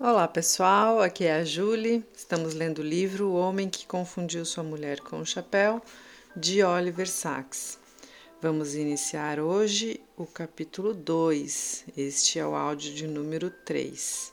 [0.00, 2.04] Olá pessoal, aqui é a Julie.
[2.12, 5.80] Estamos lendo o livro O Homem que Confundiu Sua Mulher com o Chapéu,
[6.36, 7.78] de Oliver Sacks.
[8.42, 11.84] Vamos iniciar hoje o capítulo 2.
[11.96, 14.32] Este é o áudio de número 3.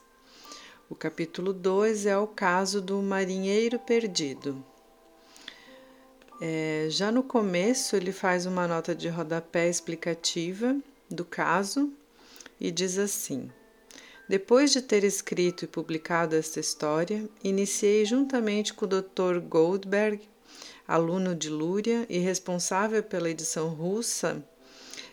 [0.90, 4.66] O capítulo 2 é o caso do marinheiro perdido.
[6.42, 10.76] É, já no começo, ele faz uma nota de rodapé explicativa
[11.08, 11.94] do caso
[12.60, 13.52] e diz assim.
[14.32, 19.42] Depois de ter escrito e publicado esta história, iniciei juntamente com o Dr.
[19.46, 20.22] Goldberg,
[20.88, 24.42] aluno de Lúria e responsável pela edição russa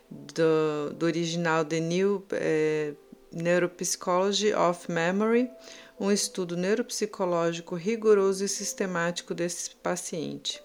[0.09, 2.95] do, do original The New eh,
[3.33, 5.51] Neuropsychology of Memory,
[5.99, 10.63] um estudo neuropsicológico rigoroso e sistemático desse paciente.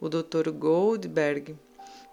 [0.00, 0.50] O Dr.
[0.52, 1.56] Goldberg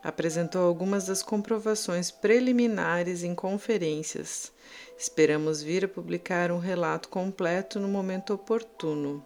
[0.03, 4.51] apresentou algumas das comprovações preliminares em conferências
[4.99, 9.23] Esperamos vir a publicar um relato completo no momento oportuno.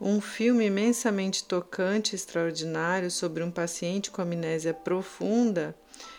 [0.00, 5.76] Um filme imensamente tocante e extraordinário sobre um paciente com amnésia profunda,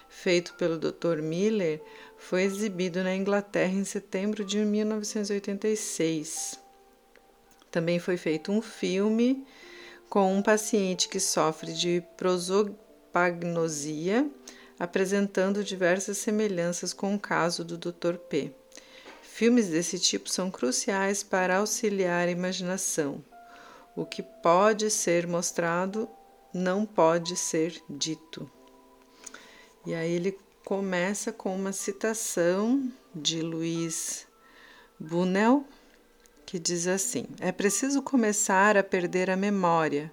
[0.07, 1.21] feito pelo Dr.
[1.21, 1.81] Miller,
[2.17, 6.57] foi exibido na Inglaterra em setembro de 1986.
[7.69, 9.45] Também foi feito um filme
[10.09, 14.31] com um paciente que sofre de prosopagnosia,
[14.79, 18.15] apresentando diversas semelhanças com o caso do Dr.
[18.29, 18.55] P.
[19.37, 23.23] Filmes desse tipo são cruciais para auxiliar a imaginação.
[23.95, 26.09] O que pode ser mostrado
[26.51, 28.49] não pode ser dito.
[29.85, 34.25] E aí ele começa com uma citação de Luiz
[34.99, 35.63] Bunel,
[36.43, 40.11] que diz assim: É preciso começar a perder a memória,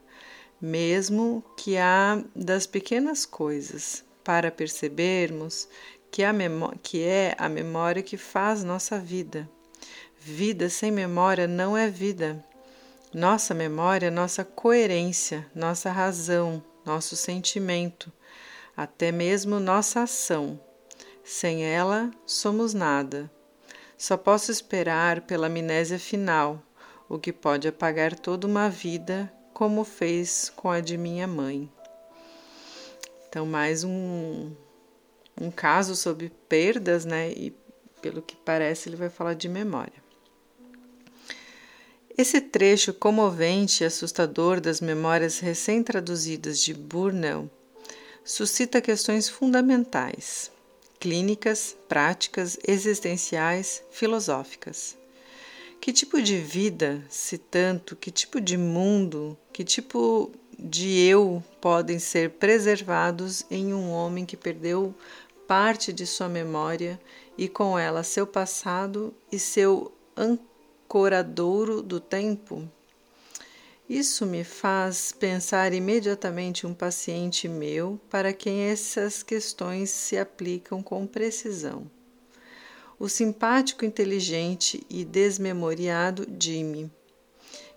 [0.61, 5.67] mesmo que há das pequenas coisas, para percebermos
[6.15, 6.33] que, a
[6.81, 9.51] que é a memória que faz nossa vida.
[10.17, 12.45] Vida sem memória não é vida.
[13.13, 18.13] Nossa memória é nossa coerência, nossa razão, nosso sentimento,
[18.77, 20.61] até mesmo nossa ação.
[21.25, 23.29] Sem ela, somos nada.
[23.99, 26.63] Só posso esperar pela amnésia final,
[27.09, 31.69] o que pode apagar toda uma vida, como fez com a de minha mãe.
[33.29, 34.53] Então, mais um,
[35.41, 37.31] um caso sobre perdas, né?
[37.33, 37.53] E
[38.01, 40.05] pelo que parece, ele vai falar de memória.
[42.17, 47.51] Esse trecho comovente e assustador das memórias recém-traduzidas de Burnell
[48.25, 50.51] suscita questões fundamentais,
[51.01, 54.97] clínicas, práticas, existenciais, filosóficas.
[55.81, 61.99] Que tipo de vida, se tanto, que tipo de mundo, que tipo de eu podem
[61.99, 64.95] ser preservados em um homem que perdeu
[65.47, 67.01] parte de sua memória
[67.37, 72.69] e com ela seu passado e seu ancoradouro do tempo?
[73.89, 81.07] Isso me faz pensar imediatamente um paciente meu para quem essas questões se aplicam com
[81.07, 81.91] precisão.
[82.99, 86.91] O simpático, inteligente e desmemoriado Jimmy,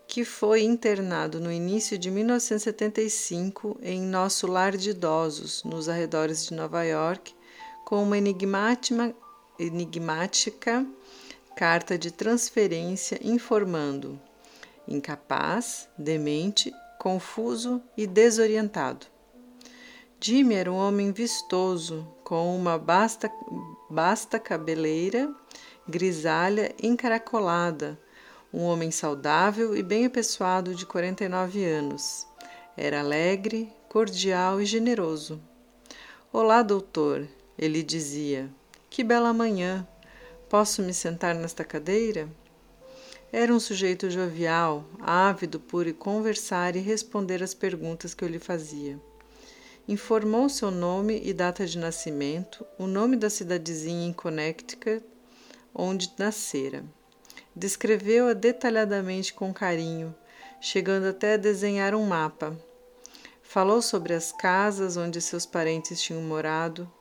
[0.08, 6.54] que foi internado no início de 1975 em nosso lar de idosos, nos arredores de
[6.54, 7.36] Nova York,
[7.88, 9.16] com uma enigmática,
[11.56, 14.20] carta de transferência informando
[14.86, 19.06] incapaz, demente, confuso e desorientado.
[20.20, 23.32] Jimmy era um homem vistoso, com uma basta,
[23.90, 25.34] basta cabeleira
[25.88, 27.98] grisalha encaracolada,
[28.54, 32.28] um homem saudável e bem apessoado de 49 anos.
[32.76, 35.42] Era alegre, cordial e generoso.
[36.34, 37.26] Olá, doutor,
[37.58, 38.50] ele dizia:
[38.90, 39.88] Que bela manhã!
[40.50, 42.30] Posso me sentar nesta cadeira?
[43.32, 49.00] Era um sujeito jovial, ávido por conversar e responder às perguntas que eu lhe fazia.
[49.88, 55.04] Informou seu nome e data de nascimento, o nome da cidadezinha em Connecticut
[55.78, 56.84] onde nascera.
[57.56, 60.16] Descreveu-a detalhadamente com carinho,
[60.60, 62.58] chegando até a desenhar um mapa.
[63.44, 66.92] Falou sobre as casas onde seus parentes tinham morado,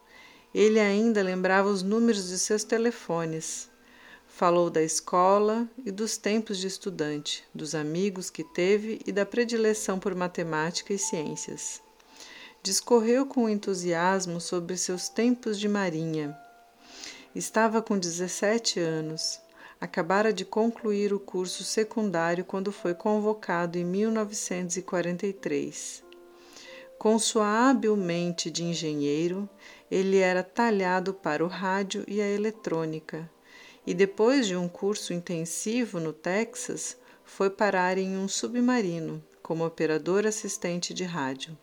[0.56, 3.68] ele ainda lembrava os números de seus telefones.
[4.26, 9.98] Falou da escola e dos tempos de estudante, dos amigos que teve e da predileção
[9.98, 11.82] por matemática e ciências.
[12.62, 16.34] Discorreu com entusiasmo sobre seus tempos de marinha.
[17.34, 19.38] Estava com 17 anos.
[19.78, 26.06] Acabara de concluir o curso secundário quando foi convocado em 1943.
[26.98, 29.46] Com sua hábil mente de engenheiro,
[29.90, 33.30] ele era talhado para o rádio e a eletrônica
[33.86, 40.26] e depois de um curso intensivo no Texas, foi parar em um submarino como operador
[40.26, 41.56] assistente de rádio.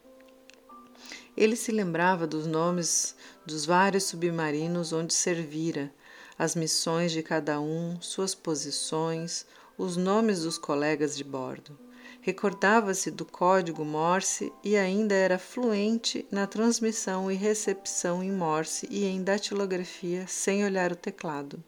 [1.36, 3.16] Ele se lembrava dos nomes
[3.46, 5.94] dos vários submarinos onde servira,
[6.38, 9.46] as missões de cada um, suas posições,
[9.78, 11.78] os nomes dos colegas de bordo.
[12.26, 19.04] Recordava-se do código Morse e ainda era fluente na transmissão e recepção em Morse e
[19.04, 21.62] em datilografia sem olhar o teclado.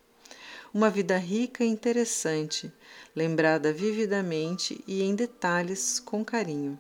[0.74, 2.72] Uma vida rica e interessante,
[3.14, 6.80] lembrada vividamente e em detalhes com carinho.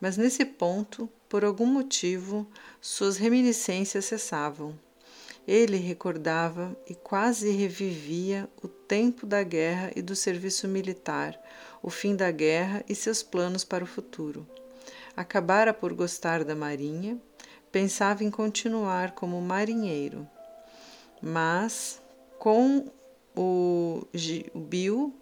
[0.00, 2.48] Mas nesse ponto, por algum motivo,
[2.80, 4.76] suas reminiscências cessavam.
[5.46, 11.40] Ele recordava e quase revivia o tempo da guerra e do serviço militar,
[11.82, 14.46] o fim da guerra e seus planos para o futuro.
[15.16, 17.18] Acabara por gostar da marinha,
[17.72, 20.28] pensava em continuar como marinheiro.
[21.20, 22.00] Mas,
[22.38, 22.86] com
[23.36, 24.06] o,
[24.54, 25.14] Bill,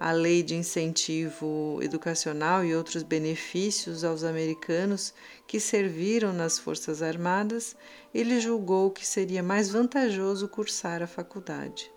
[0.00, 5.14] a lei de incentivo educacional e outros benefícios aos americanos
[5.46, 7.76] que serviram nas Forças Armadas,
[8.12, 11.91] ele julgou que seria mais vantajoso cursar a faculdade.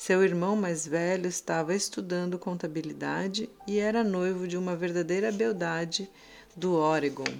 [0.00, 6.08] Seu irmão mais velho estava estudando contabilidade e era noivo de uma verdadeira beldade
[6.56, 7.30] do Oregon.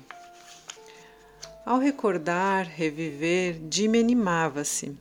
[1.64, 4.94] Ao recordar, reviver, Jimmy animava-se.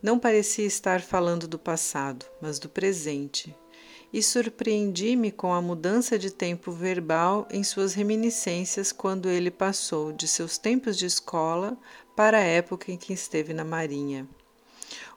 [0.00, 3.52] Não parecia estar falando do passado, mas do presente,
[4.12, 10.28] e surpreendi-me com a mudança de tempo verbal em suas reminiscências quando ele passou de
[10.28, 11.76] seus tempos de escola
[12.14, 14.28] para a época em que esteve na Marinha.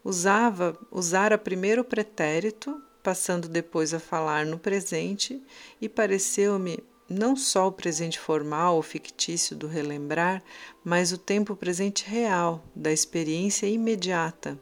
[0.04, 5.42] Usava, usara primeiro o pretérito, passando depois a falar no presente,
[5.82, 6.80] e pareceu-me
[7.10, 10.44] não só o presente formal ou fictício do relembrar,
[10.84, 14.60] mas o tempo presente real, da experiência imediata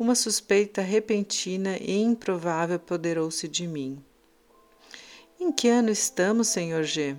[0.00, 4.02] uma suspeita repentina e improvável apoderou-se de mim.
[5.38, 7.14] Em que ano estamos, Senhor G?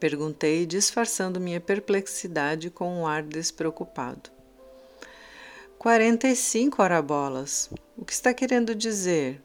[0.00, 4.30] Perguntei, disfarçando minha perplexidade com um ar despreocupado.
[5.78, 7.70] Quarenta e cinco bolas.
[7.96, 9.40] O que está querendo dizer?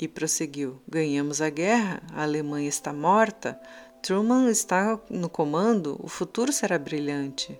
[0.00, 3.56] E prosseguiu: Ganhamos a guerra, a Alemanha está morta,
[4.02, 7.56] Truman está no comando, o futuro será brilhante.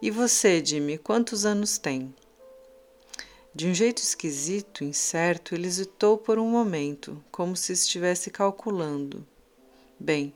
[0.00, 2.14] E você, Jimmy, quantos anos tem?
[3.54, 9.22] De um jeito esquisito, incerto, ele hesitou por um momento, como se estivesse calculando.
[10.00, 10.34] Bem,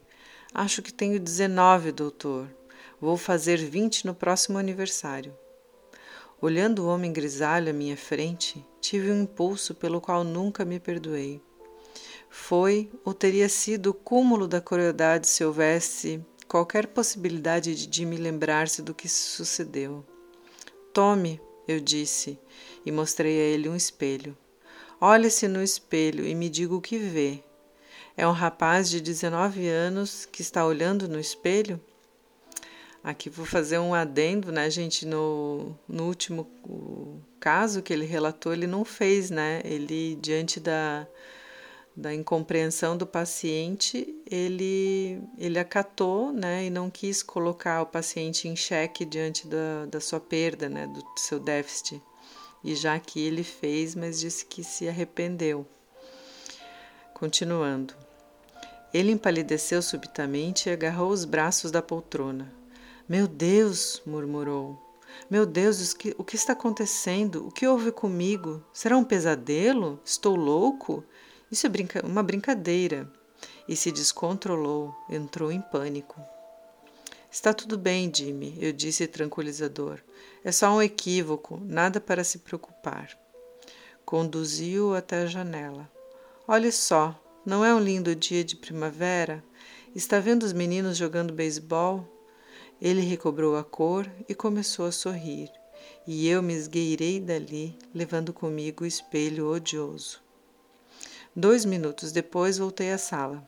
[0.53, 2.47] acho que tenho dezenove, doutor.
[3.01, 5.35] Vou fazer vinte no próximo aniversário.
[6.43, 11.39] Olhando o homem grisalho à minha frente, tive um impulso pelo qual nunca me perdoei.
[12.31, 18.81] Foi ou teria sido o cúmulo da crueldade se houvesse qualquer possibilidade de me lembrar-se
[18.81, 20.03] do que sucedeu.
[20.95, 21.39] Tome,
[21.69, 22.39] eu disse,
[22.87, 24.35] e mostrei a ele um espelho.
[24.99, 27.45] Olhe-se no espelho e me diga o que vê.
[28.17, 31.79] É um rapaz de 19 anos que está olhando no espelho?
[33.03, 35.07] Aqui vou fazer um adendo, né, gente?
[35.07, 36.47] No, no último
[37.41, 39.63] caso que ele relatou, ele não fez, né?
[39.65, 41.07] Ele, diante da,
[41.97, 48.55] da incompreensão do paciente, ele, ele acatou né, e não quis colocar o paciente em
[48.55, 52.03] xeque diante da, da sua perda, né, do seu déficit.
[52.63, 55.67] E já que ele fez, mas disse que se arrependeu.
[57.15, 57.95] Continuando.
[58.93, 62.60] Ele empalideceu subitamente e agarrou os braços da poltrona.
[63.11, 64.01] Meu Deus!
[64.07, 64.79] murmurou.
[65.29, 67.45] Meu Deus, o que, o que está acontecendo?
[67.45, 68.65] O que houve comigo?
[68.73, 69.99] Será um pesadelo?
[70.05, 71.03] Estou louco?
[71.51, 73.13] Isso é brinca uma brincadeira.
[73.67, 76.21] E se descontrolou, entrou em pânico.
[77.29, 79.99] Está tudo bem, Jimmy, eu disse tranquilizador.
[80.45, 83.19] É só um equívoco, nada para se preocupar.
[84.05, 85.91] Conduziu-o até a janela.
[86.47, 89.43] Olhe só, não é um lindo dia de primavera?
[89.97, 92.20] Está vendo os meninos jogando beisebol?
[92.81, 95.51] Ele recobrou a cor e começou a sorrir,
[96.07, 100.21] e eu me esgueirei dali, levando comigo o espelho odioso.
[101.37, 103.47] Dois minutos depois voltei à sala.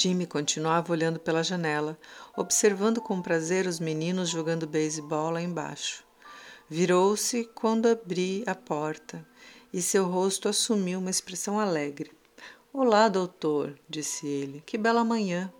[0.00, 1.98] Jimmy continuava olhando pela janela,
[2.36, 6.02] observando com prazer os meninos jogando beisebol lá embaixo.
[6.68, 9.24] Virou-se quando abri a porta
[9.72, 12.10] e seu rosto assumiu uma expressão alegre.
[12.72, 14.62] Olá, doutor, disse ele.
[14.64, 15.52] Que bela manhã.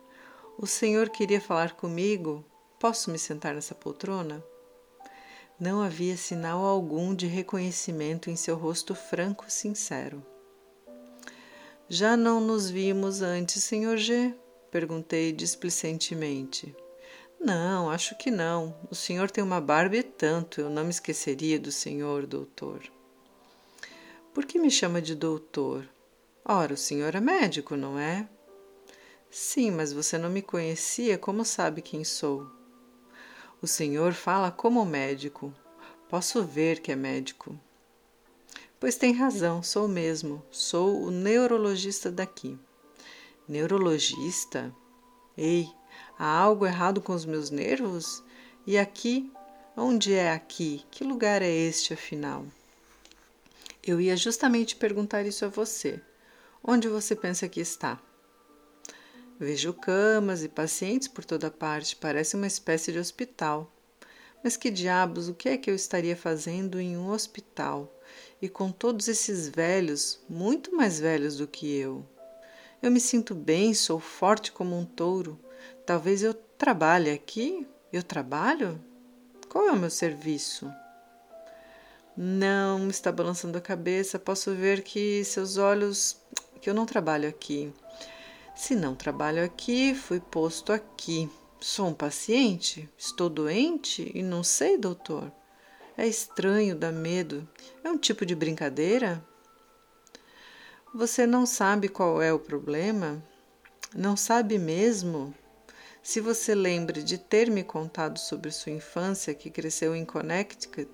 [0.58, 2.44] O senhor queria falar comigo?
[2.82, 4.44] Posso me sentar nessa poltrona?
[5.56, 10.20] Não havia sinal algum de reconhecimento em seu rosto franco e sincero.
[11.88, 13.96] Já não nos vimos antes, Sr.
[13.96, 14.34] G?
[14.68, 16.74] Perguntei displicentemente.
[17.38, 18.76] Não, acho que não.
[18.90, 22.82] O senhor tem uma barba e tanto, eu não me esqueceria do senhor, doutor.
[24.34, 25.88] Por que me chama de doutor?
[26.44, 28.28] Ora, o senhor é médico, não é?
[29.30, 32.60] Sim, mas você não me conhecia, como sabe quem sou?
[33.62, 35.54] O senhor fala como médico.
[36.08, 37.56] Posso ver que é médico.
[38.80, 40.42] Pois tem razão, sou mesmo.
[40.50, 42.58] Sou o neurologista daqui.
[43.48, 44.74] Neurologista?
[45.38, 45.72] Ei,
[46.18, 48.24] há algo errado com os meus nervos?
[48.66, 49.32] E aqui?
[49.76, 50.84] Onde é aqui?
[50.90, 52.44] Que lugar é este, afinal?
[53.80, 56.02] Eu ia justamente perguntar isso a você.
[56.64, 58.00] Onde você pensa que está?
[59.44, 63.68] Vejo camas e pacientes por toda parte, parece uma espécie de hospital.
[64.40, 67.92] Mas que diabos, o que é que eu estaria fazendo em um hospital?
[68.40, 72.06] E com todos esses velhos, muito mais velhos do que eu.
[72.80, 75.36] Eu me sinto bem, sou forte como um touro.
[75.84, 77.66] Talvez eu trabalhe aqui?
[77.92, 78.80] Eu trabalho?
[79.48, 80.72] Qual é o meu serviço?
[82.16, 84.20] Não, está balançando a cabeça.
[84.20, 86.16] Posso ver que seus olhos.
[86.60, 87.72] que eu não trabalho aqui.
[88.54, 91.28] Se não trabalho aqui, fui posto aqui.
[91.58, 92.88] Sou um paciente?
[92.98, 95.32] Estou doente e não sei, doutor.
[95.96, 97.48] É estranho, dá medo.
[97.82, 99.24] É um tipo de brincadeira?
[100.94, 103.22] Você não sabe qual é o problema?
[103.94, 105.34] Não sabe mesmo?
[106.02, 110.90] Se você lembra de ter me contado sobre sua infância que cresceu em Connecticut,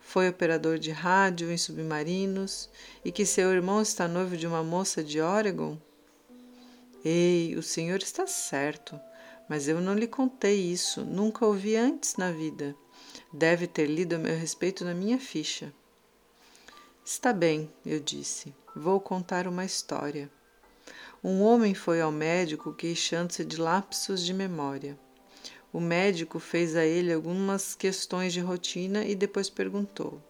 [0.00, 2.68] foi operador de rádio em submarinos
[3.04, 5.78] e que seu irmão está noivo de uma moça de Oregon?
[7.04, 9.00] Ei, o senhor está certo,
[9.48, 12.74] mas eu não lhe contei isso, nunca ouvi antes na vida.
[13.32, 15.72] Deve ter lido a meu respeito na minha ficha.
[17.04, 18.54] Está bem, eu disse.
[18.74, 20.30] Vou contar uma história.
[21.22, 24.98] Um homem foi ao médico queixando-se de lapsos de memória.
[25.72, 30.22] O médico fez a ele algumas questões de rotina e depois perguntou: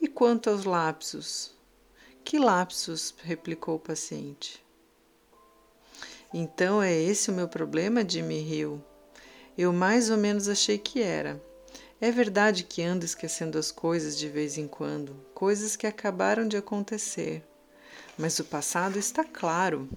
[0.00, 1.54] E quanto aos lapsos?
[2.24, 3.14] Que lapsos?
[3.22, 4.61] replicou o paciente.
[6.34, 8.82] Então é esse o meu problema, Jimmy Hill?
[9.56, 11.40] Eu mais ou menos achei que era.
[12.00, 16.56] É verdade que ando esquecendo as coisas de vez em quando, coisas que acabaram de
[16.56, 17.44] acontecer.
[18.16, 19.88] Mas o passado está claro.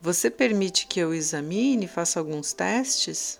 [0.00, 3.38] Você permite que eu examine e faça alguns testes?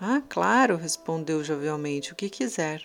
[0.00, 2.82] Ah, claro, respondeu jovialmente, o que quiser.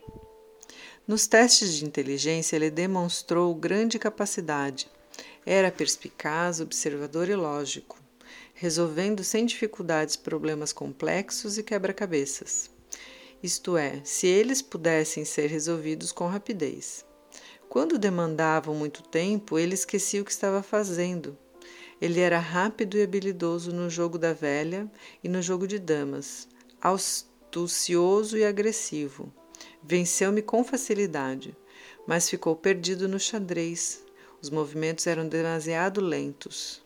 [1.08, 4.88] Nos testes de inteligência, ele demonstrou grande capacidade.
[5.46, 7.98] Era perspicaz, observador e lógico,
[8.60, 12.70] resolvendo sem dificuldades problemas complexos e quebra-cabeças
[13.42, 17.06] isto é, se eles pudessem ser resolvidos com rapidez.
[17.70, 21.38] Quando demandavam muito tempo, ele esquecia o que estava fazendo.
[22.02, 24.92] Ele era rápido e habilidoso no jogo da velha
[25.24, 26.50] e no jogo de damas,
[26.82, 29.32] astucioso e agressivo.
[29.82, 31.56] Venceu-me com facilidade,
[32.06, 34.04] mas ficou perdido no xadrez.
[34.42, 36.82] Os movimentos eram demasiado lentos.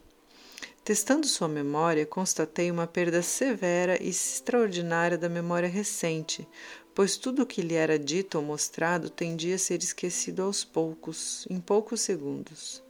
[0.83, 6.45] Testando sua memória, constatei uma perda severa e extraordinária da memória recente,
[6.93, 11.47] pois tudo o que lhe era dito ou mostrado tendia a ser esquecido aos poucos,
[11.49, 12.83] em poucos segundos.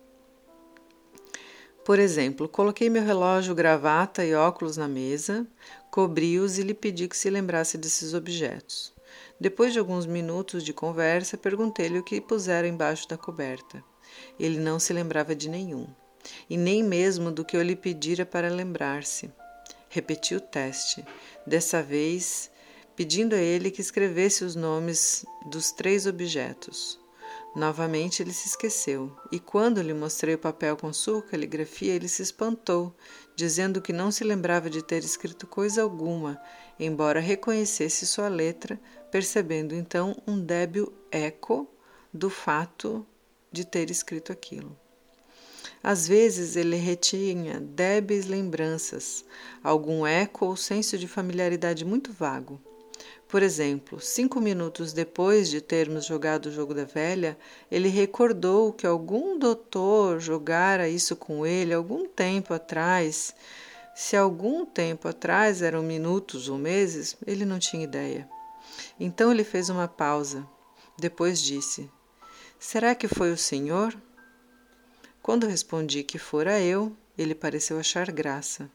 [1.86, 5.46] Por exemplo, coloquei meu relógio, gravata e óculos na mesa,
[5.92, 8.92] cobri-os e lhe pedi que se lembrasse desses objetos.
[9.40, 13.84] Depois de alguns minutos de conversa, perguntei-lhe o que pusera embaixo da coberta.
[14.40, 15.86] Ele não se lembrava de nenhum
[16.50, 19.32] e nem mesmo do que eu lhe pedira para lembrar-se.
[19.90, 21.06] Repeti o teste,
[21.46, 22.52] dessa vez
[22.96, 27.00] pedindo a ele que escrevesse os nomes dos três objetos.
[27.56, 32.24] Novamente ele se esqueceu, e quando lhe mostrei o papel com sua caligrafia, ele se
[32.24, 32.96] espantou,
[33.36, 36.42] dizendo que não se lembrava de ter escrito coisa alguma,
[36.80, 38.80] embora reconhecesse sua letra,
[39.12, 41.68] percebendo então um débil eco
[42.12, 43.06] do fato
[43.52, 44.76] de ter escrito aquilo.
[45.84, 49.26] Às vezes ele retinha débeis lembranças,
[49.62, 52.58] algum eco ou senso de familiaridade muito vago.
[53.28, 57.38] Por exemplo, cinco minutos depois de termos jogado o jogo da velha,
[57.70, 63.36] ele recordou que algum doutor jogara isso com ele algum tempo atrás.
[63.94, 68.30] Se algum tempo atrás eram minutos ou meses, ele não tinha ideia.
[69.00, 70.48] Então ele fez uma pausa.
[70.98, 71.90] Depois disse:
[72.60, 73.98] Será que foi o senhor?
[75.24, 78.70] Quando respondi que fora eu, ele pareceu achar graça.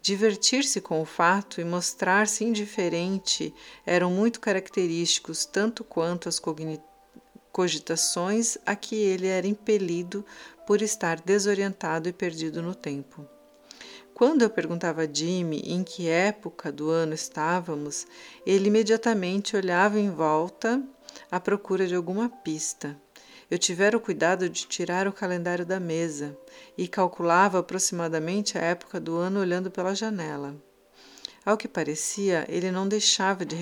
[0.00, 3.52] Divertir-se com o fato e mostrar-se indiferente
[3.84, 6.40] eram muito característicos, tanto quanto as
[7.50, 10.24] cogitações a que ele era impelido
[10.64, 13.26] por estar desorientado e perdido no tempo.
[14.14, 18.06] Quando eu perguntava a Jimmy em que época do ano estávamos,
[18.46, 20.80] ele imediatamente olhava em volta
[21.28, 22.96] à procura de alguma pista.
[23.50, 26.36] Eu tivera o cuidado de tirar o calendário da mesa
[26.76, 30.54] e calculava aproximadamente a época do ano olhando pela janela.
[31.44, 33.56] Ao que parecia, ele não deixava de,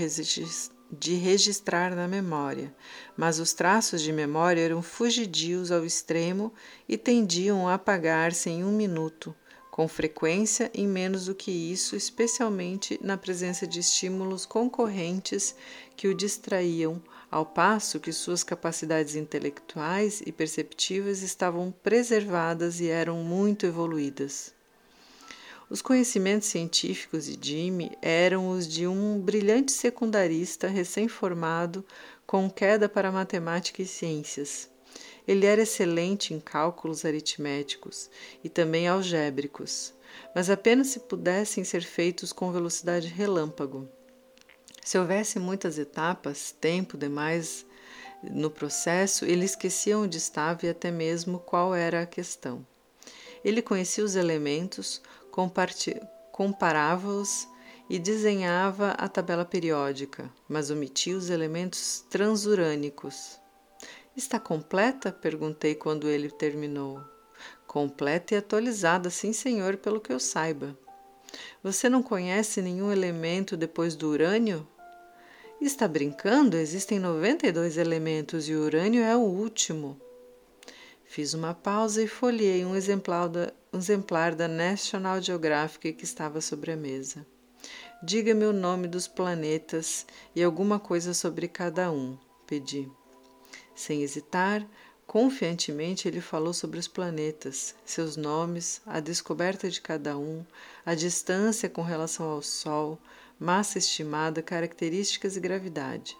[0.90, 2.74] de registrar na memória,
[3.16, 6.52] mas os traços de memória eram fugidios ao extremo
[6.88, 9.32] e tendiam a apagar-se em um minuto
[9.76, 15.54] com frequência em menos do que isso, especialmente na presença de estímulos concorrentes
[15.94, 23.24] que o distraíam, ao passo que suas capacidades intelectuais e perceptivas estavam preservadas e eram
[23.24, 24.54] muito evoluídas.
[25.68, 31.84] Os conhecimentos científicos de Jimmy eram os de um brilhante secundarista recém-formado
[32.24, 34.70] com queda para matemática e ciências.
[35.26, 38.08] Ele era excelente em cálculos aritméticos
[38.44, 39.92] e também algébricos,
[40.32, 43.88] mas apenas se pudessem ser feitos com velocidade relâmpago.
[44.86, 47.66] Se houvesse muitas etapas, tempo demais
[48.22, 52.64] no processo, ele esquecia onde estava e até mesmo qual era a questão.
[53.44, 55.02] Ele conhecia os elementos,
[56.30, 57.48] comparava-os
[57.90, 63.40] e desenhava a tabela periódica, mas omitia os elementos transurânicos.
[64.16, 65.10] Está completa?
[65.10, 67.02] perguntei quando ele terminou.
[67.66, 70.78] Completa e atualizada, sim, senhor, pelo que eu saiba.
[71.60, 74.64] Você não conhece nenhum elemento depois do urânio?
[75.60, 76.56] Está brincando?
[76.56, 79.98] Existem 92 elementos e o urânio é o último.
[81.06, 86.42] Fiz uma pausa e folhei um exemplar da, um exemplar da National Geographic que estava
[86.42, 87.26] sobre a mesa.
[88.02, 92.86] Diga-me o nome dos planetas e alguma coisa sobre cada um, pedi.
[93.74, 94.64] Sem hesitar,
[95.06, 100.44] confiantemente ele falou sobre os planetas, seus nomes, a descoberta de cada um,
[100.84, 102.98] a distância com relação ao Sol,
[103.38, 106.16] massa estimada, características e gravidade.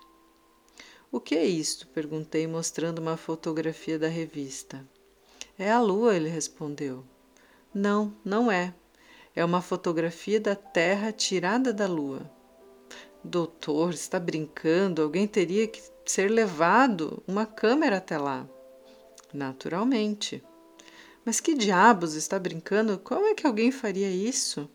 [1.11, 1.87] O que é isto?
[1.89, 4.87] perguntei, mostrando uma fotografia da revista.
[5.59, 7.05] É a Lua, ele respondeu.
[7.73, 8.75] Não, não é.
[9.35, 12.31] É uma fotografia da Terra tirada da Lua.
[13.23, 15.03] Doutor, está brincando?
[15.03, 18.49] Alguém teria que ser levado uma câmera até lá.
[19.33, 20.43] Naturalmente.
[21.25, 22.99] Mas que diabos está brincando?
[22.99, 24.71] Como é que alguém faria isso?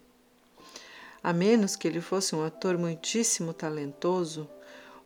[1.23, 4.49] A menos que ele fosse um ator muitíssimo talentoso,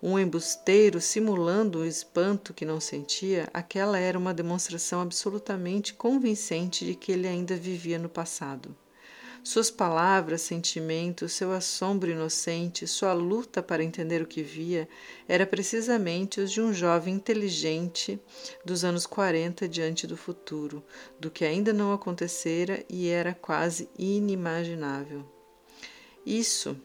[0.02, 6.96] um embusteiro simulando o espanto que não sentia, aquela era uma demonstração absolutamente convincente de
[6.96, 8.76] que ele ainda vivia no passado.
[9.44, 14.88] Suas palavras, sentimentos, seu assombro inocente, sua luta para entender o que via,
[15.28, 18.20] era precisamente os de um jovem inteligente
[18.66, 20.84] dos anos 40 diante do futuro,
[21.20, 25.35] do que ainda não acontecera e era quase inimaginável.
[26.26, 26.76] Isso,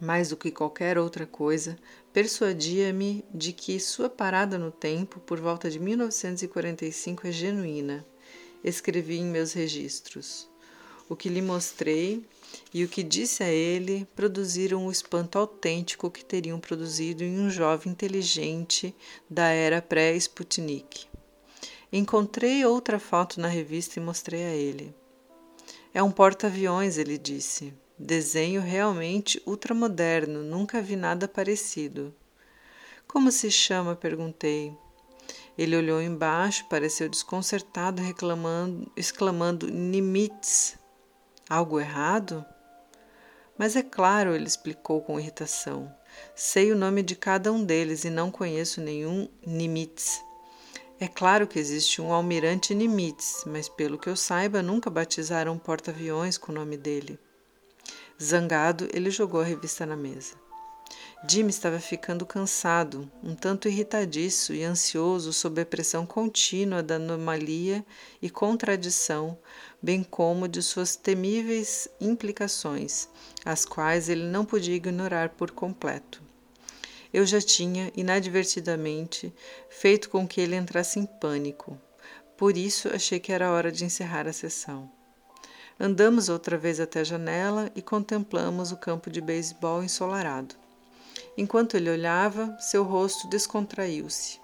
[0.00, 1.78] mais do que qualquer outra coisa,
[2.12, 8.06] persuadia-me de que sua parada no tempo, por volta de 1945, é genuína.
[8.62, 10.48] Escrevi em meus registros.
[11.08, 12.24] O que lhe mostrei
[12.72, 17.50] e o que disse a ele produziram o espanto autêntico que teriam produzido em um
[17.50, 18.94] jovem inteligente
[19.28, 21.06] da era pré-Sputnik.
[21.92, 24.94] Encontrei outra foto na revista e mostrei a ele.
[25.92, 27.74] É um porta-aviões, ele disse.
[27.98, 32.12] Desenho realmente ultramoderno, nunca vi nada parecido.
[33.06, 33.94] Como se chama?
[33.94, 34.76] perguntei.
[35.56, 40.76] Ele olhou embaixo, pareceu desconcertado, reclamando, exclamando Nimitz.
[41.48, 42.44] Algo errado?
[43.56, 45.94] Mas é claro, ele explicou com irritação.
[46.34, 50.20] Sei o nome de cada um deles e não conheço nenhum Nimitz.
[50.98, 56.36] É claro que existe um almirante Nimitz, mas pelo que eu saiba, nunca batizaram porta-aviões
[56.36, 57.18] com o nome dele.
[58.22, 60.34] Zangado, ele jogou a revista na mesa.
[61.26, 67.84] Jim estava ficando cansado, um tanto irritadiço e ansioso sob a pressão contínua da anomalia
[68.20, 69.38] e contradição,
[69.82, 73.08] bem como de suas temíveis implicações,
[73.44, 76.22] as quais ele não podia ignorar por completo.
[77.12, 79.32] Eu já tinha, inadvertidamente,
[79.70, 81.80] feito com que ele entrasse em pânico.
[82.36, 84.90] Por isso achei que era hora de encerrar a sessão.
[85.78, 90.54] Andamos outra vez até a janela e contemplamos o campo de beisebol ensolarado.
[91.36, 94.38] Enquanto ele olhava, seu rosto descontraiu-se.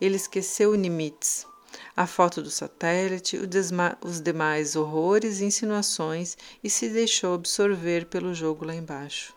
[0.00, 1.46] Ele esqueceu Nimitz,
[1.94, 3.38] a foto do satélite,
[4.02, 9.34] os demais horrores e insinuações e se deixou absorver pelo jogo lá embaixo.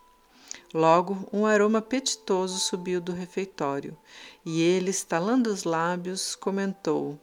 [0.73, 3.97] Logo, um aroma apetitoso subiu do refeitório
[4.45, 7.19] e ele, estalando os lábios, comentou: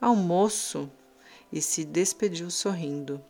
[0.00, 0.90] Almoço!
[1.52, 3.22] e se despediu sorrindo.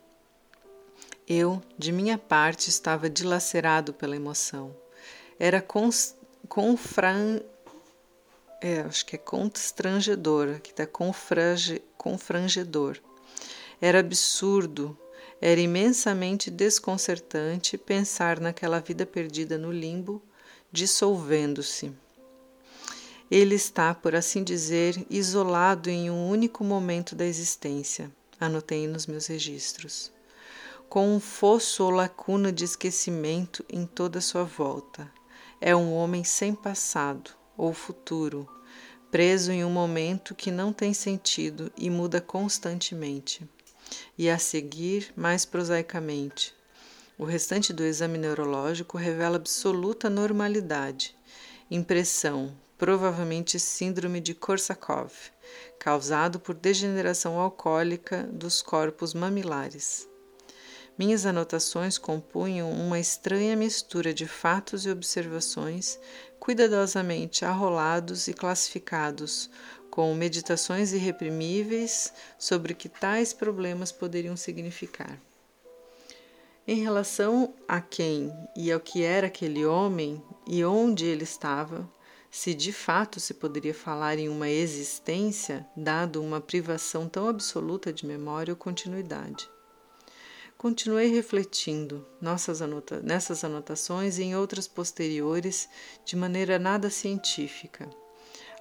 [1.26, 4.76] Eu, de minha parte, estava dilacerado pela emoção.
[5.38, 5.62] Era
[6.48, 7.40] confran...
[8.60, 11.82] É, acho que é constrangedor, que está confrange...
[11.96, 12.98] confrangedor.
[13.80, 14.96] Era absurdo,
[15.40, 20.22] era imensamente desconcertante pensar naquela vida perdida no limbo,
[20.70, 21.92] dissolvendo-se.
[23.30, 29.26] Ele está, por assim dizer, isolado em um único momento da existência, anotei nos meus
[29.26, 30.12] registros,
[30.88, 35.10] com um fosso ou lacuna de esquecimento em toda sua volta.
[35.60, 38.48] É um homem sem passado ou futuro,
[39.10, 43.48] preso em um momento que não tem sentido e muda constantemente.
[44.18, 46.54] E a seguir, mais prosaicamente,
[47.16, 51.16] o restante do exame neurológico revela absoluta normalidade,
[51.70, 55.12] impressão, provavelmente síndrome de Korsakov,
[55.78, 60.08] causado por degeneração alcoólica dos corpos mamilares.
[60.96, 65.98] Minhas anotações compunham uma estranha mistura de fatos e observações,
[66.38, 69.50] cuidadosamente arrolados e classificados,
[69.90, 75.18] com meditações irreprimíveis sobre o que tais problemas poderiam significar.
[76.66, 81.90] Em relação a quem e ao que era aquele homem e onde ele estava,
[82.30, 88.06] se de fato se poderia falar em uma existência, dado uma privação tão absoluta de
[88.06, 89.53] memória ou continuidade.
[90.64, 92.06] Continuei refletindo
[92.62, 95.68] anota nessas anotações e em outras posteriores
[96.06, 97.86] de maneira nada científica,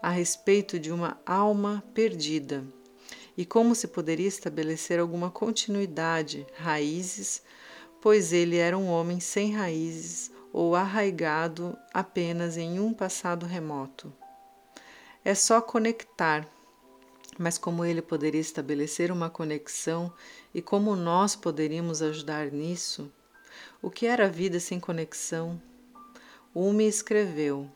[0.02, 2.66] a respeito de uma alma perdida
[3.38, 7.42] e como se poderia estabelecer alguma continuidade, raízes,
[8.02, 14.12] pois ele era um homem sem raízes ou arraigado apenas em um passado remoto.
[15.24, 16.46] É só conectar,
[17.38, 20.14] mas como ele poderia estabelecer uma conexão
[20.54, 23.12] e como nós poderíamos ajudar nisso?
[23.82, 25.62] O que era a vida sem conexão?
[26.56, 27.70] Umi escreveu: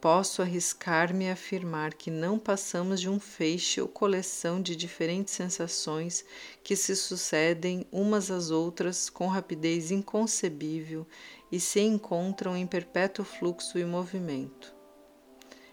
[0.00, 6.24] Posso arriscar-me a afirmar que não passamos de um feixe ou coleção de diferentes sensações
[6.64, 11.06] que se sucedem umas às outras com rapidez inconcebível
[11.52, 14.81] e se encontram em perpétuo fluxo e movimento.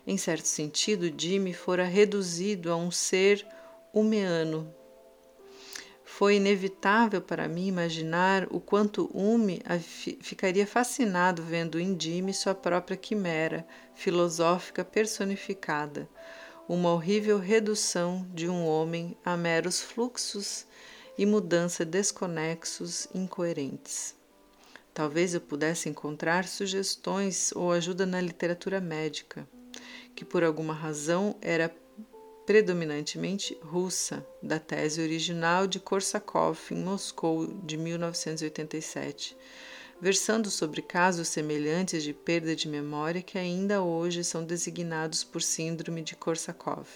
[0.09, 3.45] Em certo sentido, Jimmy fora reduzido a um ser
[3.93, 4.73] humeano.
[6.03, 9.61] Foi inevitável para mim imaginar o quanto Umi
[10.19, 16.09] ficaria fascinado vendo em Jimmy sua própria quimera filosófica personificada,
[16.67, 20.65] uma horrível redução de um homem a meros fluxos
[21.19, 24.15] e mudança desconexos incoerentes.
[24.91, 29.47] Talvez eu pudesse encontrar sugestões ou ajuda na literatura médica,
[30.19, 31.73] que por alguma razão era
[32.45, 39.37] predominantemente russa, da tese original de Korsakov em Moscou de 1987,
[40.01, 46.01] versando sobre casos semelhantes de perda de memória que ainda hoje são designados por síndrome
[46.01, 46.89] de Korsakov.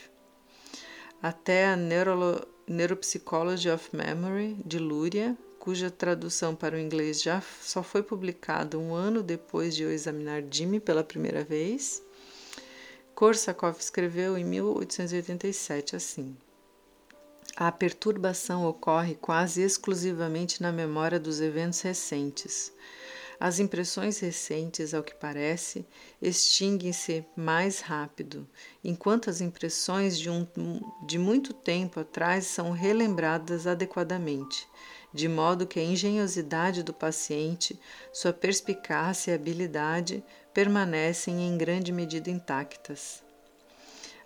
[1.21, 7.81] Até a Neuro Neuropsychology of Memory de Luria, cuja tradução para o inglês já só
[7.81, 12.03] foi publicada um ano depois de eu examinar Jimmy pela primeira vez,
[13.23, 16.35] Korsakov escreveu em 1887 assim:
[17.55, 22.73] A perturbação ocorre quase exclusivamente na memória dos eventos recentes.
[23.39, 25.85] As impressões recentes, ao que parece,
[26.21, 28.45] extinguem-se mais rápido,
[28.83, 30.45] enquanto as impressões de, um,
[31.07, 34.67] de muito tempo atrás são relembradas adequadamente,
[35.13, 37.79] de modo que a engenhosidade do paciente,
[38.11, 40.21] sua perspicácia e habilidade
[40.53, 43.23] permanecem em grande medida intactas.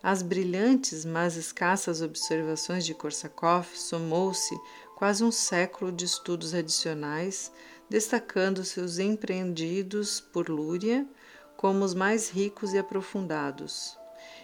[0.03, 4.55] Às brilhantes, mas escassas observações de Korsakov somou-se
[4.95, 7.51] quase um século de estudos adicionais,
[7.89, 11.07] destacando-se os empreendidos por Lúria
[11.55, 13.97] como os mais ricos e aprofundados.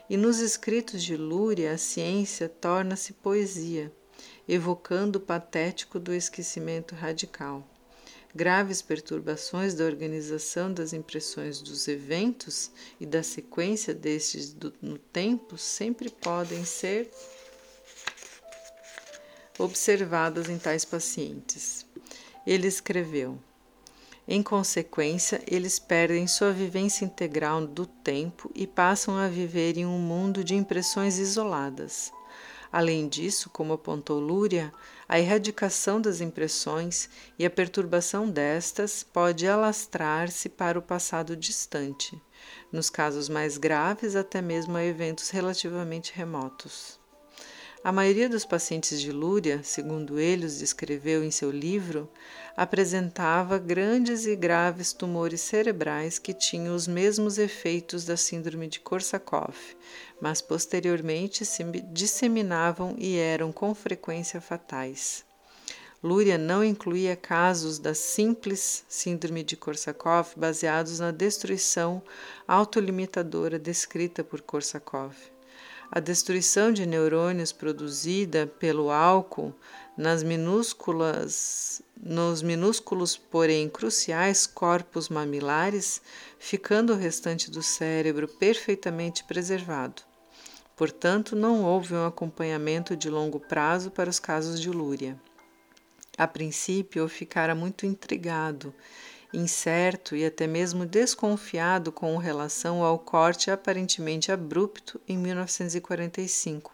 [0.09, 3.91] E nos escritos de Lúria a ciência torna-se poesia,
[4.47, 7.67] evocando o patético do esquecimento radical.
[8.35, 15.57] Graves perturbações da organização das impressões dos eventos e da sequência destes do, no tempo
[15.57, 17.11] sempre podem ser
[19.59, 21.85] observadas em tais pacientes.
[22.45, 23.37] Ele escreveu:
[24.25, 29.99] em consequência, eles perdem sua vivência integral do tempo e passam a viver em um
[29.99, 32.09] mundo de impressões isoladas.
[32.71, 34.73] Além disso, como apontou Lúria,
[35.13, 42.19] a erradicação das impressões e a perturbação destas pode alastrar-se para o passado distante,
[42.71, 47.02] nos casos mais graves, até mesmo a eventos relativamente remotos.
[47.83, 52.09] A maioria dos pacientes de Lúria, segundo ele os descreveu em seu livro,
[52.55, 59.75] apresentava grandes e graves tumores cerebrais que tinham os mesmos efeitos da síndrome de Korsakoff,
[60.21, 65.25] mas posteriormente se disseminavam e eram com frequência fatais.
[66.01, 72.01] Lúria não incluía casos da simples síndrome de Korsakoff baseados na destruição
[72.47, 75.32] autolimitadora descrita por Korsakoff.
[75.95, 79.53] A destruição de neurônios produzida pelo álcool
[79.95, 86.01] nas minúsculas, nos minúsculos, porém cruciais corpos mamilares,
[86.39, 90.01] ficando o restante do cérebro perfeitamente preservado.
[90.75, 95.15] Portanto, não houve um acompanhamento de longo prazo para os casos de lúria.
[96.17, 98.73] A princípio, eu ficara muito intrigado
[99.33, 106.71] incerto e até mesmo desconfiado com relação ao corte aparentemente abrupto em 1945.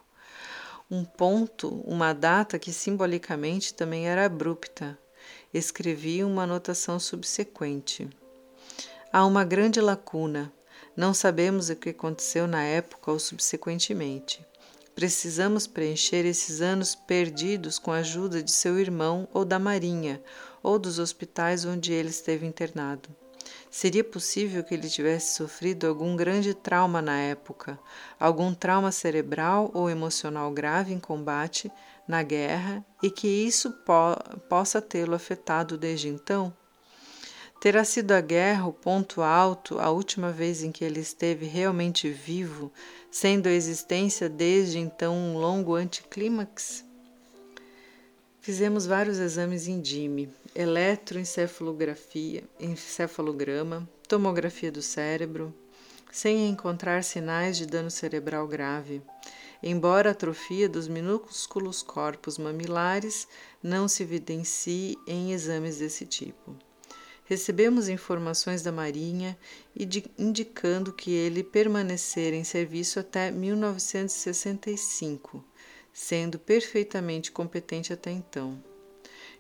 [0.92, 4.98] Um ponto, uma data que simbolicamente também era abrupta.
[5.54, 8.10] Escrevi uma anotação subsequente.
[9.12, 10.52] Há uma grande lacuna.
[10.96, 14.46] Não sabemos o que aconteceu na época ou subsequentemente.
[15.00, 20.22] Precisamos preencher esses anos perdidos com a ajuda de seu irmão ou da Marinha,
[20.62, 23.10] ou dos hospitais onde ele esteve internado.
[23.70, 27.80] Seria possível que ele tivesse sofrido algum grande trauma na época,
[28.20, 31.72] algum trauma cerebral ou emocional grave em combate,
[32.08, 34.16] na guerra, e que isso po
[34.50, 36.54] possa tê-lo afetado desde então?
[37.62, 42.10] Terá sido a guerra o ponto alto a última vez em que ele esteve realmente
[42.10, 42.72] vivo,
[43.12, 46.86] sendo a existência desde então um longo anticlímax?
[48.40, 55.54] Fizemos vários exames em DIME, eletroencefalografia, encefalograma, tomografia do cérebro,
[56.12, 59.02] sem encontrar sinais de dano cerebral grave,
[59.62, 63.28] embora a atrofia dos minúsculos corpos mamilares
[63.62, 66.56] não se evidencie em exames desse tipo.
[67.26, 69.38] Recebemos informações da Marinha
[70.18, 75.46] indicando que ele permanecera em serviço até 1965,
[75.94, 78.60] sendo perfeitamente competente até então.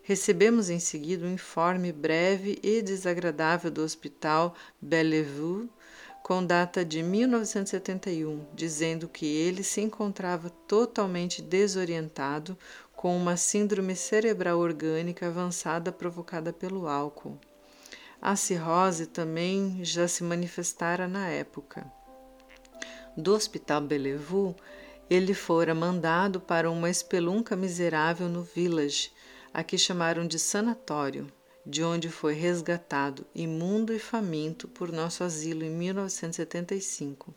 [0.09, 5.69] Recebemos em seguida um informe breve e desagradável do Hospital Bellevue,
[6.23, 12.57] com data de 1971, dizendo que ele se encontrava totalmente desorientado
[12.95, 17.37] com uma síndrome cerebral orgânica avançada provocada pelo álcool.
[18.19, 21.85] A cirrose também já se manifestara na época.
[23.15, 24.55] Do Hospital Bellevue,
[25.07, 29.11] ele fora mandado para uma espelunca miserável no Village,
[29.53, 31.31] a que chamaram de sanatório,
[31.65, 37.33] de onde foi resgatado, imundo e faminto, por nosso asilo em 1975.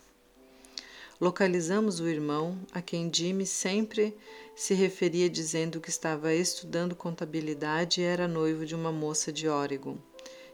[1.21, 4.17] Localizamos o irmão, a quem Jimmy sempre
[4.57, 9.97] se referia dizendo que estava estudando contabilidade e era noivo de uma moça de Oregon.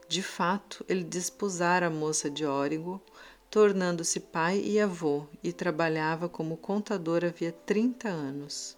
[0.07, 3.01] De fato, ele desposara a moça de Órigo,
[3.49, 8.77] tornando-se pai e avô, e trabalhava como contador havia 30 anos.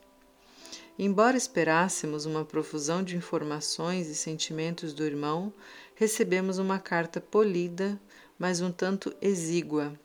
[1.04, 5.52] Embora esperássemos uma profusão de informações e sentimentos do irmão,
[5.96, 8.00] recebemos uma carta polida,
[8.38, 10.00] mas um tanto exígua.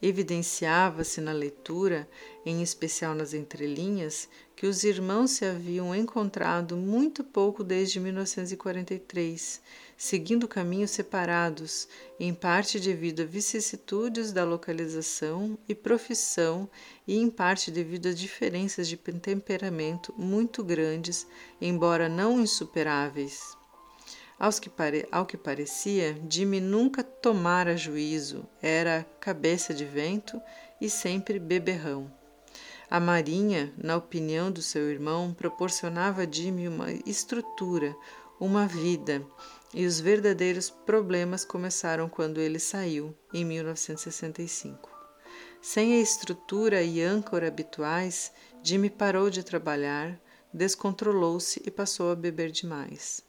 [0.00, 2.08] Evidenciava-se na leitura,
[2.46, 9.60] em especial nas entrelinhas, que os irmãos se haviam encontrado muito pouco desde 1943,
[10.02, 11.86] seguindo caminhos separados,
[12.18, 16.68] em parte devido a vicissitudes da localização e profissão
[17.06, 21.24] e em parte devido a diferenças de temperamento muito grandes,
[21.60, 23.56] embora não insuperáveis.
[24.60, 25.06] Que pare...
[25.12, 30.42] Ao que parecia, Jimmy nunca tomara juízo, era cabeça de vento
[30.80, 32.12] e sempre beberrão.
[32.90, 37.94] A Marinha, na opinião do seu irmão, proporcionava a Jimmy uma estrutura,
[38.40, 39.24] uma vida,
[39.74, 44.90] e os verdadeiros problemas começaram quando ele saiu, em 1965.
[45.60, 48.32] Sem a estrutura e âncora habituais,
[48.62, 50.20] Jimmy parou de trabalhar,
[50.52, 53.24] descontrolou-se e passou a beber demais.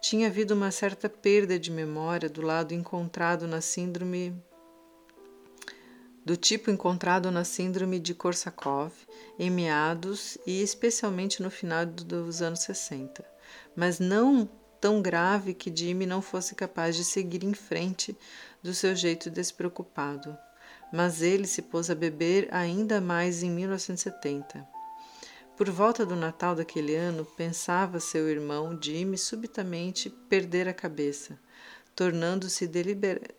[0.00, 4.34] Tinha havido uma certa perda de memória do lado encontrado na síndrome
[6.24, 9.06] do tipo encontrado na síndrome de Korsakoff
[9.38, 13.22] em meados e especialmente no final dos anos 60,
[13.76, 14.48] mas não
[14.84, 18.14] tão grave que Jimmy não fosse capaz de seguir em frente
[18.62, 20.36] do seu jeito despreocupado.
[20.92, 24.68] Mas ele se pôs a beber ainda mais em 1970.
[25.56, 31.38] Por volta do Natal daquele ano, pensava seu irmão Jimmy subitamente perder a cabeça,
[31.96, 32.70] tornando-se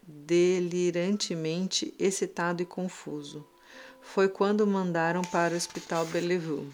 [0.08, 3.48] delirantemente excitado e confuso.
[4.02, 6.74] Foi quando o mandaram para o Hospital Bellevue.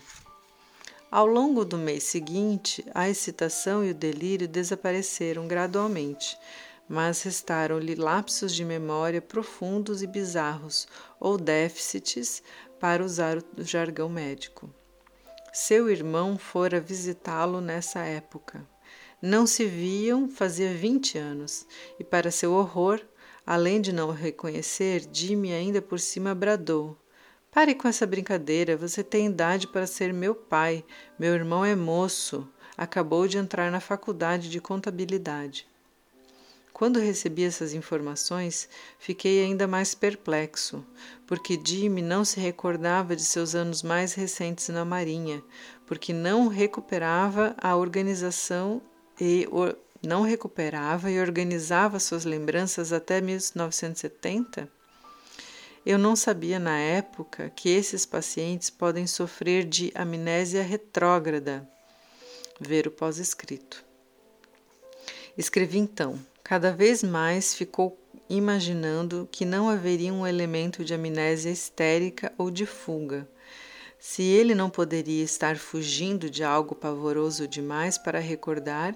[1.12, 6.38] Ao longo do mês seguinte, a excitação e o delírio desapareceram gradualmente,
[6.88, 10.88] mas restaram-lhe lapsos de memória profundos e bizarros,
[11.20, 12.42] ou déficits,
[12.80, 14.74] para usar o jargão médico.
[15.52, 18.66] Seu irmão fora visitá-lo nessa época.
[19.22, 21.68] Não se viam fazia vinte anos,
[22.00, 23.02] e para seu horror,
[23.46, 26.98] além de não o reconhecer, Jimmy ainda por cima bradou:
[27.54, 30.86] Pare com essa brincadeira, você tem idade para ser meu pai.
[31.20, 35.68] Meu irmão é moço, acabou de entrar na faculdade de contabilidade.
[36.72, 40.84] Quando recebi essas informações, fiquei ainda mais perplexo,
[41.28, 45.44] porque Jimmy não se recordava de seus anos mais recentes na Marinha,
[45.86, 48.82] porque não recuperava a organização
[49.20, 49.46] e
[50.02, 54.81] não recuperava e organizava suas lembranças até 1970?
[55.84, 61.68] Eu não sabia na época que esses pacientes podem sofrer de amnésia retrógrada.
[62.60, 63.84] Ver o pós-escrito.
[65.36, 67.98] Escrevi então: Cada vez mais ficou
[68.30, 73.28] imaginando que não haveria um elemento de amnésia histérica ou de fuga.
[73.98, 78.96] Se ele não poderia estar fugindo de algo pavoroso demais para recordar,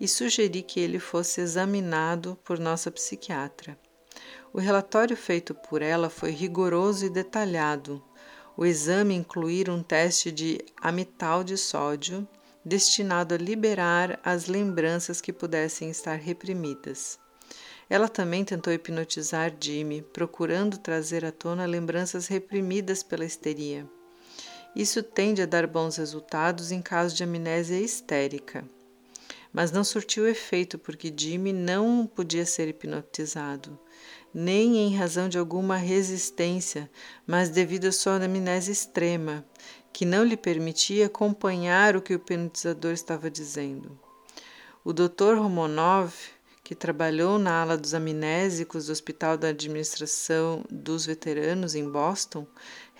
[0.00, 3.78] e sugeri que ele fosse examinado por nossa psiquiatra.
[4.52, 8.02] O relatório feito por ela foi rigoroso e detalhado.
[8.56, 12.28] O exame incluía um teste de amital de sódio
[12.64, 17.18] destinado a liberar as lembranças que pudessem estar reprimidas.
[17.88, 23.86] Ela também tentou hipnotizar Jimmy, procurando trazer à tona lembranças reprimidas pela histeria.
[24.74, 28.64] Isso tende a dar bons resultados em caso de amnésia histérica.
[29.52, 33.78] Mas não surtiu efeito porque Jimmy não podia ser hipnotizado,
[34.34, 36.90] nem em razão de alguma resistência,
[37.26, 39.44] mas devido à sua amnésia extrema,
[39.92, 43.98] que não lhe permitia acompanhar o que o hipnotizador estava dizendo.
[44.84, 45.34] O Dr.
[45.36, 46.14] Romanov,
[46.64, 52.46] que trabalhou na ala dos amnésicos do Hospital da Administração dos Veteranos em Boston,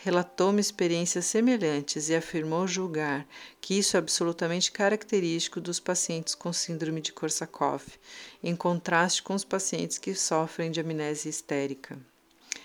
[0.02, 3.24] relatou-me experiências semelhantes e afirmou julgar
[3.60, 8.00] que isso é absolutamente característico dos pacientes com síndrome de Korsakoff,
[8.42, 11.96] em contraste com os pacientes que sofrem de amnésia histérica.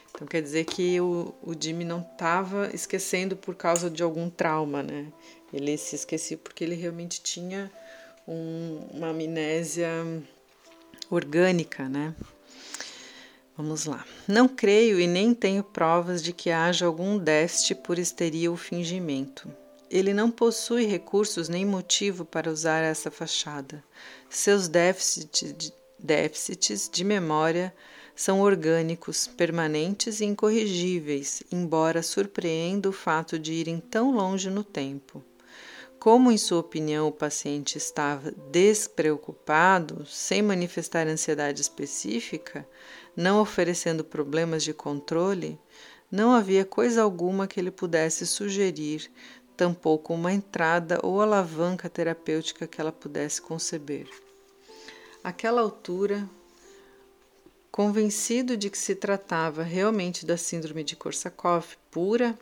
[0.09, 4.81] Então quer dizer que o, o Jimmy não estava esquecendo por causa de algum trauma,
[4.81, 5.13] né?
[5.53, 7.71] Ele se esquecia porque ele realmente tinha
[8.27, 9.87] um, uma amnésia
[11.07, 12.15] orgânica, né?
[13.57, 14.05] Vamos lá.
[14.27, 19.51] Não creio e nem tenho provas de que haja algum déficit por histeria ou fingimento.
[19.89, 23.83] Ele não possui recursos nem motivo para usar essa fachada.
[24.29, 27.73] Seus déficits de, déficits de memória
[28.15, 35.23] são orgânicos, permanentes e incorrigíveis, embora surpreenda o fato de irem tão longe no tempo.
[35.99, 42.67] Como, em sua opinião, o paciente estava despreocupado, sem manifestar ansiedade específica,
[43.17, 45.59] não oferecendo problemas de controle,
[46.09, 49.11] não havia coisa alguma que ele pudesse sugerir,
[49.57, 54.07] tampouco uma entrada ou alavanca terapêutica que ela pudesse conceber.
[55.21, 56.29] Aquela altura,
[57.77, 62.35] Convencido de que se tratava realmente da síndrome de Korsakoff pura,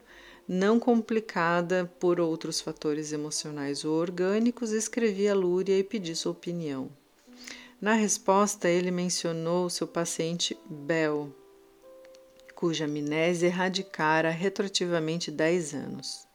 [0.47, 6.89] não complicada por outros fatores emocionais ou orgânicos, escrevi a Lúria e pedi sua opinião.
[7.79, 11.35] Na resposta, ele mencionou seu paciente Bell,
[12.55, 16.25] cuja amnésia erradicara retroativamente 10 anos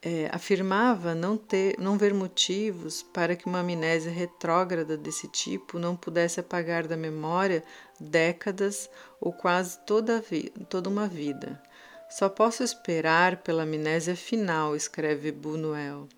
[0.00, 5.96] é, afirmava não, ter, não ver motivos para que uma amnésia retrógrada desse tipo não
[5.96, 7.64] pudesse apagar da memória
[7.98, 8.88] décadas
[9.20, 10.24] ou quase toda,
[10.68, 11.60] toda uma vida.
[12.08, 16.08] Só posso esperar pela amnésia final, escreve Bunuel,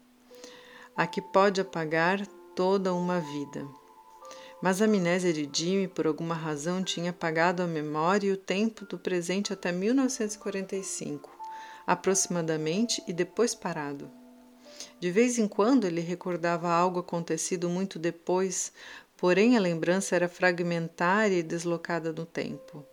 [0.95, 2.25] a que pode apagar
[2.61, 3.67] toda uma vida.
[4.61, 8.85] Mas a amnésia de Jimmy, por alguma razão, tinha apagado a memória e o tempo
[8.85, 11.31] do presente até 1945
[11.87, 14.11] aproximadamente e depois parado.
[15.01, 18.75] De vez em quando ele recordava algo acontecido muito depois,
[19.17, 22.85] porém a lembrança era fragmentária e deslocada no tempo.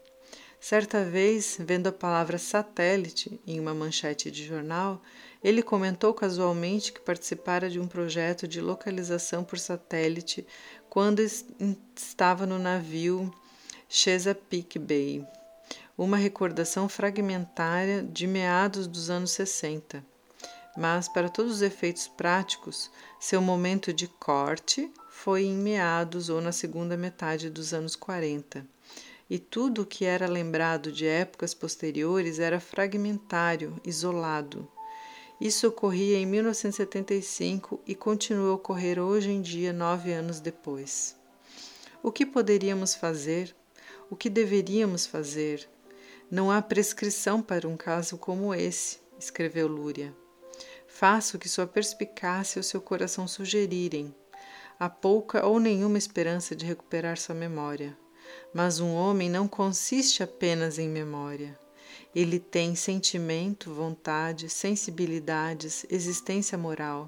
[0.62, 5.02] Certa vez, vendo a palavra satélite em uma manchete de jornal,
[5.44, 10.46] ele comentou casualmente que participara de um projeto de localização por satélite
[10.90, 11.22] quando
[11.96, 13.34] estava no navio
[13.88, 15.26] Chesapeake Bay
[15.98, 20.06] uma recordação fragmentária de meados dos anos 60.
[20.78, 26.52] Mas, para todos os efeitos práticos, seu momento de corte foi em meados ou na
[26.52, 28.64] segunda metade dos anos 40.
[29.28, 34.70] E tudo o que era lembrado de épocas posteriores era fragmentário, isolado.
[35.40, 41.16] Isso ocorria em 1975 e continua a ocorrer hoje em dia, nove anos depois.
[42.02, 43.56] O que poderíamos fazer?
[44.10, 45.70] O que deveríamos fazer?
[46.30, 50.16] Não há prescrição para um caso como esse, escreveu Lúria.
[50.88, 54.16] Faça o que sua perspicácia e o seu coração sugerirem.
[54.80, 57.96] Há pouca ou nenhuma esperança de recuperar sua memória.
[58.54, 61.58] Mas um homem não consiste apenas em memória.
[62.18, 67.07] Ele tem sentimento, vontade, sensibilidades, existência moral,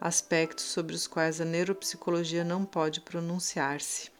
[0.00, 4.10] aspectos sobre os quais a neuropsicologia não pode pronunciar-se.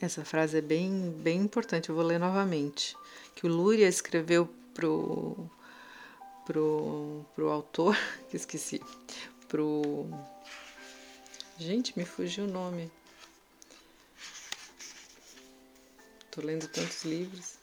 [0.00, 2.96] Essa frase é bem, bem importante, eu vou ler novamente.
[3.34, 5.50] Que o Lúria escreveu pro,
[6.44, 7.98] pro, pro autor,
[8.30, 8.80] que esqueci,
[9.48, 10.08] pro.
[11.58, 12.92] Gente, me fugiu o nome.
[16.30, 17.55] Tô lendo tantos livros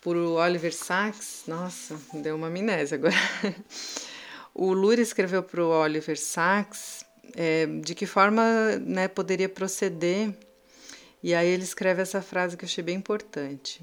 [0.00, 1.42] por Oliver Sacks.
[1.46, 3.14] Nossa, deu uma amnésia agora.
[4.54, 7.04] o Lura escreveu para o Oliver Sacks
[7.36, 8.42] é, de que forma
[8.78, 10.34] né, poderia proceder,
[11.22, 13.82] e aí ele escreve essa frase que eu achei bem importante.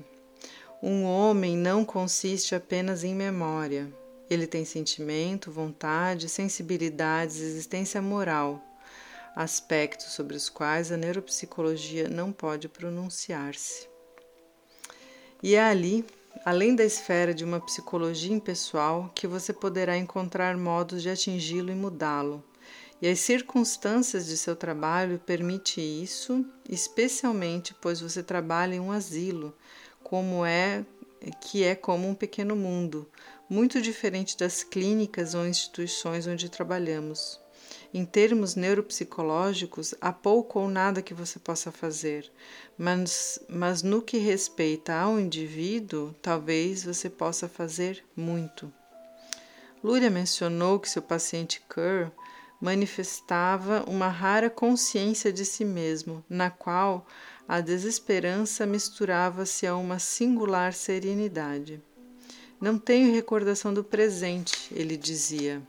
[0.81, 3.91] Um homem não consiste apenas em memória.
[4.29, 8.61] Ele tem sentimento, vontade, sensibilidades, existência moral,
[9.35, 13.87] aspectos sobre os quais a neuropsicologia não pode pronunciar-se.
[15.41, 16.03] E é ali,
[16.43, 21.75] além da esfera de uma psicologia impessoal, que você poderá encontrar modos de atingi-lo e
[21.75, 22.43] mudá-lo.
[22.99, 29.55] E as circunstâncias de seu trabalho permitem isso, especialmente pois você trabalha em um asilo,
[30.03, 30.83] como é
[31.41, 33.07] que é como um pequeno mundo,
[33.49, 37.39] muito diferente das clínicas ou instituições onde trabalhamos.
[37.93, 42.29] Em termos neuropsicológicos, há pouco ou nada que você possa fazer,
[42.77, 48.71] mas, mas no que respeita ao indivíduo, talvez você possa fazer muito.
[49.83, 52.11] Lúria mencionou que seu paciente Kerr
[52.59, 57.05] manifestava uma rara consciência de si mesmo, na qual
[57.47, 61.81] a desesperança misturava-se a uma singular serenidade.
[62.59, 65.61] Não tenho recordação do presente, ele dizia.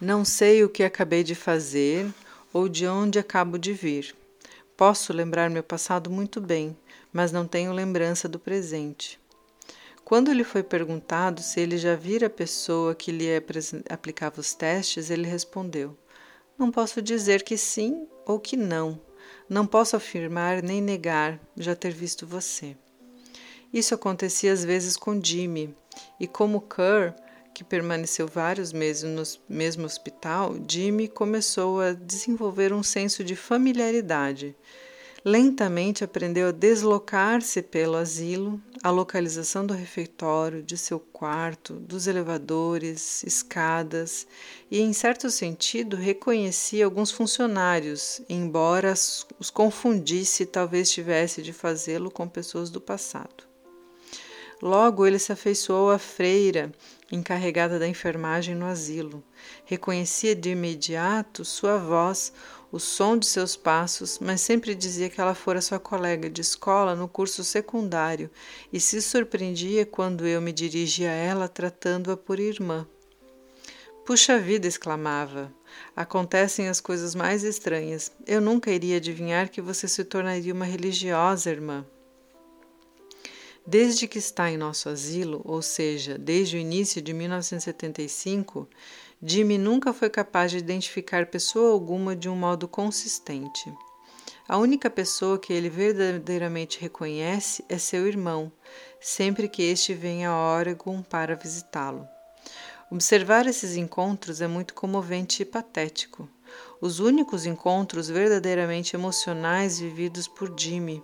[0.00, 2.06] Não sei o que acabei de fazer
[2.52, 4.14] ou de onde acabo de vir.
[4.76, 6.76] Posso lembrar meu passado muito bem,
[7.10, 9.18] mas não tenho lembrança do presente.
[10.04, 13.26] Quando lhe foi perguntado se ele já vira a pessoa que lhe
[13.88, 15.96] aplicava os testes, ele respondeu:
[16.58, 19.00] Não posso dizer que sim ou que não.
[19.48, 22.76] Não posso afirmar nem negar já ter visto você.
[23.72, 25.74] Isso acontecia às vezes com Jimmy,
[26.20, 27.14] e como Kerr
[27.56, 34.54] que permaneceu vários meses no mesmo hospital, Jimmy começou a desenvolver um senso de familiaridade.
[35.24, 43.24] Lentamente aprendeu a deslocar-se pelo asilo, a localização do refeitório, de seu quarto, dos elevadores,
[43.24, 44.26] escadas,
[44.70, 52.10] e, em certo sentido, reconhecia alguns funcionários, embora os confundisse e talvez tivesse de fazê-lo
[52.10, 53.55] com pessoas do passado.
[54.62, 56.72] Logo ele se afeiçoou à freira
[57.12, 59.22] encarregada da enfermagem no asilo.
[59.64, 62.32] Reconhecia de imediato sua voz,
[62.72, 66.96] o som de seus passos, mas sempre dizia que ela fora sua colega de escola
[66.96, 68.30] no curso secundário
[68.72, 72.86] e se surpreendia quando eu me dirigia a ela tratando-a por irmã.
[74.04, 74.66] Puxa vida!
[74.66, 75.52] exclamava.
[75.94, 78.12] Acontecem as coisas mais estranhas.
[78.26, 81.84] Eu nunca iria adivinhar que você se tornaria uma religiosa, irmã.
[83.66, 88.68] Desde que está em nosso asilo, ou seja, desde o início de 1975,
[89.20, 93.72] Jimmy nunca foi capaz de identificar pessoa alguma de um modo consistente.
[94.48, 98.52] A única pessoa que ele verdadeiramente reconhece é seu irmão,
[99.00, 102.06] sempre que este vem a Oregon para visitá-lo.
[102.88, 106.28] Observar esses encontros é muito comovente e patético.
[106.80, 111.02] Os únicos encontros verdadeiramente emocionais vividos por Jimmy.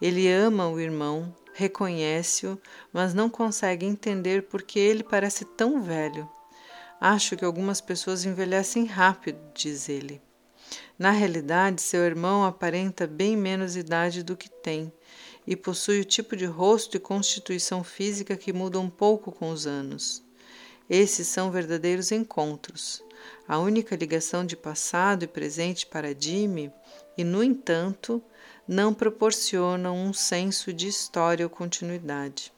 [0.00, 2.60] Ele ama o irmão, reconhece-o,
[2.92, 6.28] mas não consegue entender por que ele parece tão velho.
[7.00, 10.20] Acho que algumas pessoas envelhecem rápido, diz ele.
[10.98, 14.92] Na realidade, seu irmão aparenta bem menos idade do que tem
[15.46, 19.66] e possui o tipo de rosto e constituição física que mudam um pouco com os
[19.66, 20.22] anos.
[20.88, 23.02] Esses são verdadeiros encontros,
[23.46, 26.72] a única ligação de passado e presente para Jimmy,
[27.16, 28.22] e, no entanto,
[28.66, 32.52] não proporcionam um senso de história ou continuidade.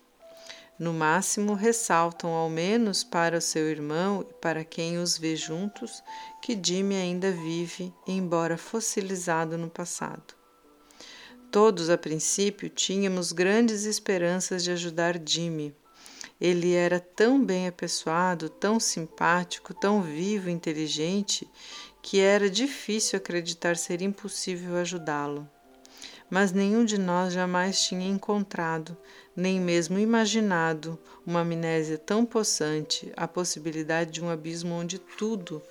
[0.79, 6.03] No máximo, ressaltam, ao menos para o seu irmão e para quem os vê juntos,
[6.43, 10.35] que Jimmy ainda vive, embora fossilizado no passado.
[11.51, 15.75] Todos, a princípio, tínhamos grandes esperanças de ajudar Jimmy,
[16.39, 21.49] Ele era tão bem apessoado, tão simpático, tão vivo e inteligente,
[22.03, 25.49] que era difícil acreditar ser impossível ajudá-lo.
[26.29, 28.97] Mas nenhum de nós jamais tinha encontrado,
[29.35, 35.63] nem mesmo imaginado, uma amnésia tão possante, a possibilidade de um abismo onde tudo,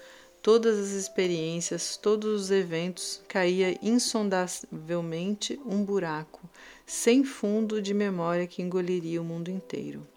[0.42, 6.50] todas as experiências, todos os eventos, caía insondavelmente um buraco,
[6.86, 10.08] sem fundo de memória que engoliria o mundo inteiro.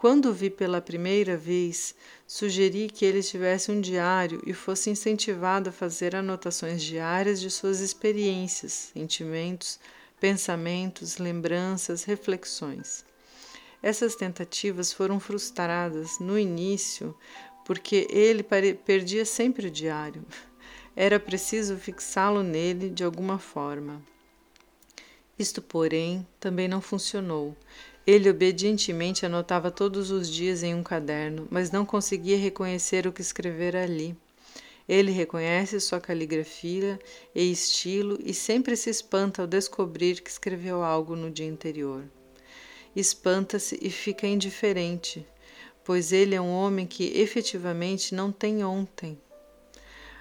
[0.00, 1.94] Quando o vi pela primeira vez,
[2.26, 7.80] sugeri que ele tivesse um diário e fosse incentivado a fazer anotações diárias de suas
[7.80, 9.78] experiências, sentimentos,
[10.18, 13.04] pensamentos, lembranças, reflexões.
[13.82, 17.14] Essas tentativas foram frustradas no início
[17.66, 20.24] porque ele perdia sempre o diário.
[20.96, 24.02] Era preciso fixá-lo nele de alguma forma.
[25.38, 27.54] Isto, porém, também não funcionou.
[28.06, 33.20] Ele obedientemente anotava todos os dias em um caderno, mas não conseguia reconhecer o que
[33.20, 34.16] escrevera ali.
[34.88, 36.98] Ele reconhece sua caligrafia
[37.34, 42.04] e estilo e sempre se espanta ao descobrir que escreveu algo no dia anterior.
[42.96, 45.24] Espanta-se e fica indiferente,
[45.84, 49.16] pois ele é um homem que efetivamente não tem ontem.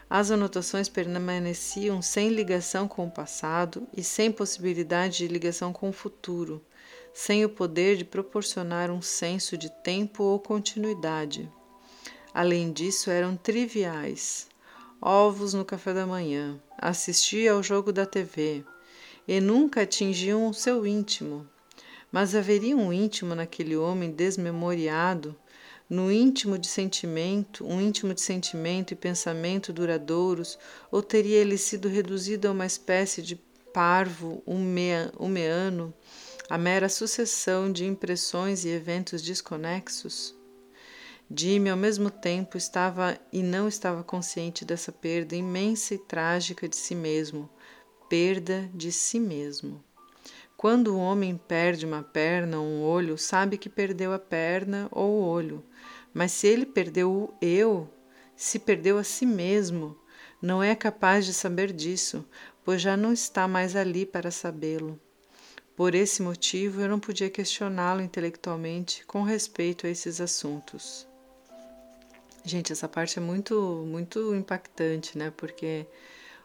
[0.07, 5.93] As anotações permaneciam sem ligação com o passado e sem possibilidade de ligação com o
[5.93, 6.63] futuro,
[7.21, 11.51] sem o poder de proporcionar um senso de tempo ou continuidade.
[12.33, 14.47] Além disso, eram triviais,
[15.01, 18.63] ovos no café da manhã, assistia ao jogo da TV
[19.27, 21.45] e nunca atingiam o seu íntimo.
[22.09, 25.35] Mas haveria um íntimo naquele homem desmemoriado,
[25.89, 30.57] no íntimo de sentimento, um íntimo de sentimento e pensamento duradouros,
[30.89, 33.35] ou teria ele sido reduzido a uma espécie de
[33.73, 35.93] parvo umeano,
[36.49, 40.35] a mera sucessão de impressões e eventos desconexos?
[41.29, 46.75] Jimmy, ao mesmo tempo, estava e não estava consciente dessa perda imensa e trágica de
[46.75, 47.47] si mesmo,
[48.09, 49.83] perda de si mesmo.
[50.57, 55.21] Quando o homem perde uma perna ou um olho, sabe que perdeu a perna ou
[55.21, 55.63] o olho.
[56.11, 57.87] Mas se ele perdeu o eu,
[58.35, 59.95] se perdeu a si mesmo,
[60.41, 62.27] não é capaz de saber disso,
[62.65, 64.99] pois já não está mais ali para sabê-lo.
[65.79, 71.07] Por esse motivo, eu não podia questioná-lo intelectualmente com respeito a esses assuntos.
[72.43, 75.31] Gente, essa parte é muito, muito impactante, né?
[75.37, 75.85] Porque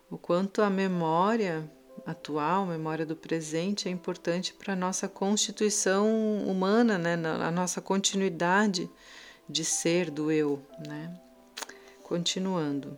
[0.09, 1.68] o quanto a memória
[2.07, 6.07] atual, memória do presente, é importante para a nossa constituição
[6.47, 7.14] humana, né?
[7.45, 8.89] A nossa continuidade
[9.49, 11.12] de ser do eu, né?
[12.05, 12.97] Continuando.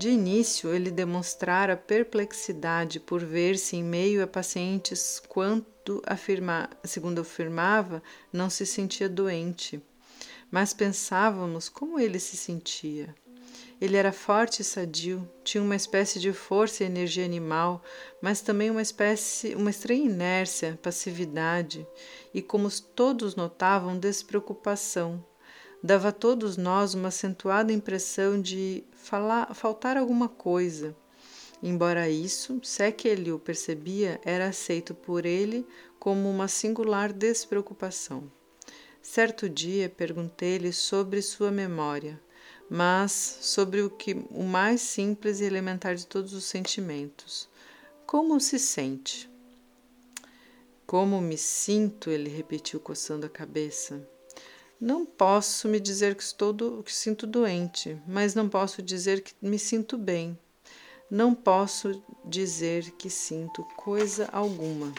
[0.00, 8.02] De início, ele demonstrara perplexidade por ver-se em meio a pacientes quanto afirma, segundo afirmava,
[8.32, 9.78] não se sentia doente
[10.50, 13.14] mas pensávamos como ele se sentia.
[13.80, 17.82] Ele era forte e sadio, tinha uma espécie de força e energia animal,
[18.20, 21.86] mas também uma espécie, uma estranha inércia, passividade
[22.34, 25.24] e, como todos notavam, despreocupação.
[25.82, 30.94] Dava a todos nós uma acentuada impressão de falar, faltar alguma coisa.
[31.62, 35.66] Embora isso, se é que ele o percebia, era aceito por ele
[35.98, 38.30] como uma singular despreocupação.
[39.00, 42.20] Certo dia perguntei-lhe sobre sua memória,
[42.68, 47.48] mas sobre o que o mais simples e elementar de todos os sentimentos.
[48.06, 49.30] Como se sente?
[50.86, 52.10] Como me sinto?
[52.10, 54.06] Ele repetiu, coçando a cabeça.
[54.80, 59.34] Não posso me dizer que estou do, que sinto doente, mas não posso dizer que
[59.42, 60.38] me sinto bem.
[61.10, 64.94] Não posso dizer que sinto coisa alguma.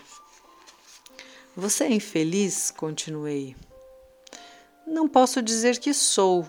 [1.56, 2.70] Você é infeliz?
[2.70, 3.56] Continuei.
[4.86, 6.46] Não posso dizer que sou.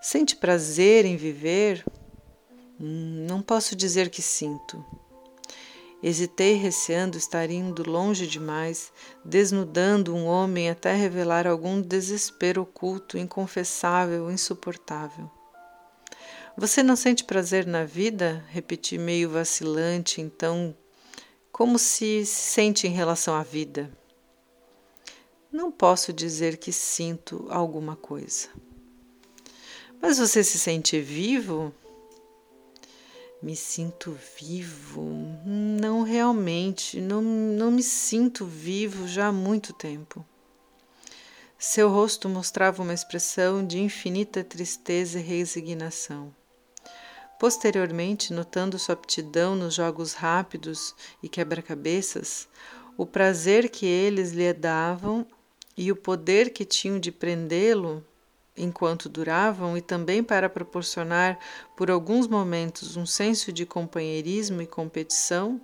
[0.00, 1.84] Sente prazer em viver?
[2.80, 4.82] Hum, não posso dizer que sinto.
[6.02, 8.92] Hesitei, receando estar indo longe demais,
[9.24, 15.30] desnudando um homem até revelar algum desespero oculto, inconfessável, insuportável.
[16.56, 18.44] Você não sente prazer na vida?
[18.48, 20.76] Repeti meio vacilante, então,
[21.50, 23.90] como se se sente em relação à vida?
[25.50, 28.48] não posso dizer que sinto alguma coisa.
[30.00, 31.74] Mas você se sente vivo?
[33.40, 35.08] Me sinto vivo?
[35.46, 40.26] Não realmente, não, não me sinto vivo já há muito tempo.
[41.56, 46.34] Seu rosto mostrava uma expressão de infinita tristeza e resignação.
[47.38, 52.48] Posteriormente, notando sua aptidão nos jogos rápidos e quebra-cabeças,
[52.96, 55.24] o prazer que eles lhe davam
[55.76, 58.04] e o poder que tinham de prendê-lo
[58.58, 61.38] enquanto duravam e também para proporcionar
[61.76, 65.60] por alguns momentos um senso de companheirismo e competição,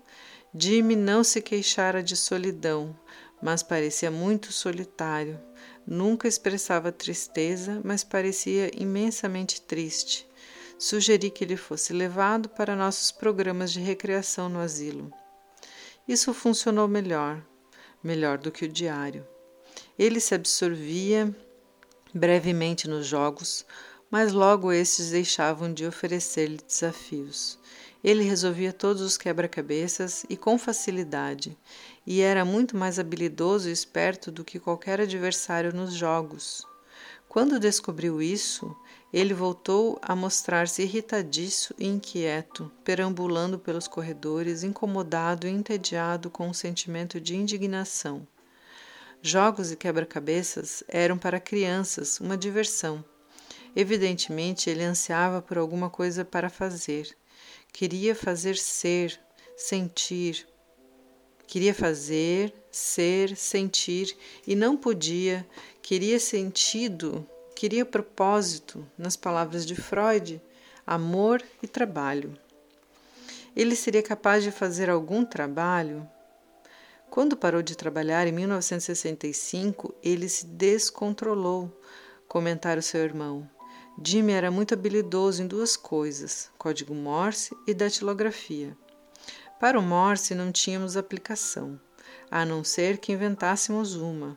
[0.55, 2.97] Jimmy não se queixara de solidão,
[3.43, 5.41] mas parecia muito solitário.
[5.87, 10.27] Nunca expressava tristeza, mas parecia imensamente triste.
[10.79, 15.11] Sugeri que ele fosse levado para nossos programas de recreação no asilo.
[16.07, 17.43] Isso funcionou melhor,
[18.03, 19.27] melhor do que o diário.
[19.99, 21.35] Ele se absorvia
[22.15, 23.67] brevemente nos jogos,
[24.11, 27.59] mas logo estes deixavam de oferecer-lhe desafios.
[28.03, 31.57] Ele resolvia todos os quebra-cabeças e com facilidade,
[32.07, 36.65] e era muito mais habilidoso e esperto do que qualquer adversário nos jogos.
[37.29, 38.77] Quando descobriu isso,
[39.13, 46.55] ele voltou a mostrar-se irritadiço e inquieto, perambulando pelos corredores, incomodado e entediado com um
[46.55, 48.27] sentimento de indignação.
[49.27, 53.03] Jogos e quebra-cabeças eram para crianças uma diversão.
[53.75, 57.17] Evidentemente, ele ansiava por alguma coisa para fazer
[57.73, 59.19] Queria fazer ser,
[59.57, 60.47] sentir.
[61.47, 64.15] Queria fazer, ser, sentir
[64.47, 65.49] e não podia.
[65.81, 70.39] Queria sentido, queria propósito, nas palavras de Freud,
[70.87, 72.39] amor e trabalho.
[73.57, 76.07] Ele seria capaz de fazer algum trabalho?
[77.11, 81.81] Quando parou de trabalhar em 1965, ele se descontrolou,
[82.27, 83.49] comentara seu irmão.
[84.03, 88.77] Jimmy era muito habilidoso em duas coisas: código Morse e datilografia.
[89.61, 91.81] Para o Morse não tínhamos aplicação,
[92.31, 94.37] a não ser que inventássemos uma,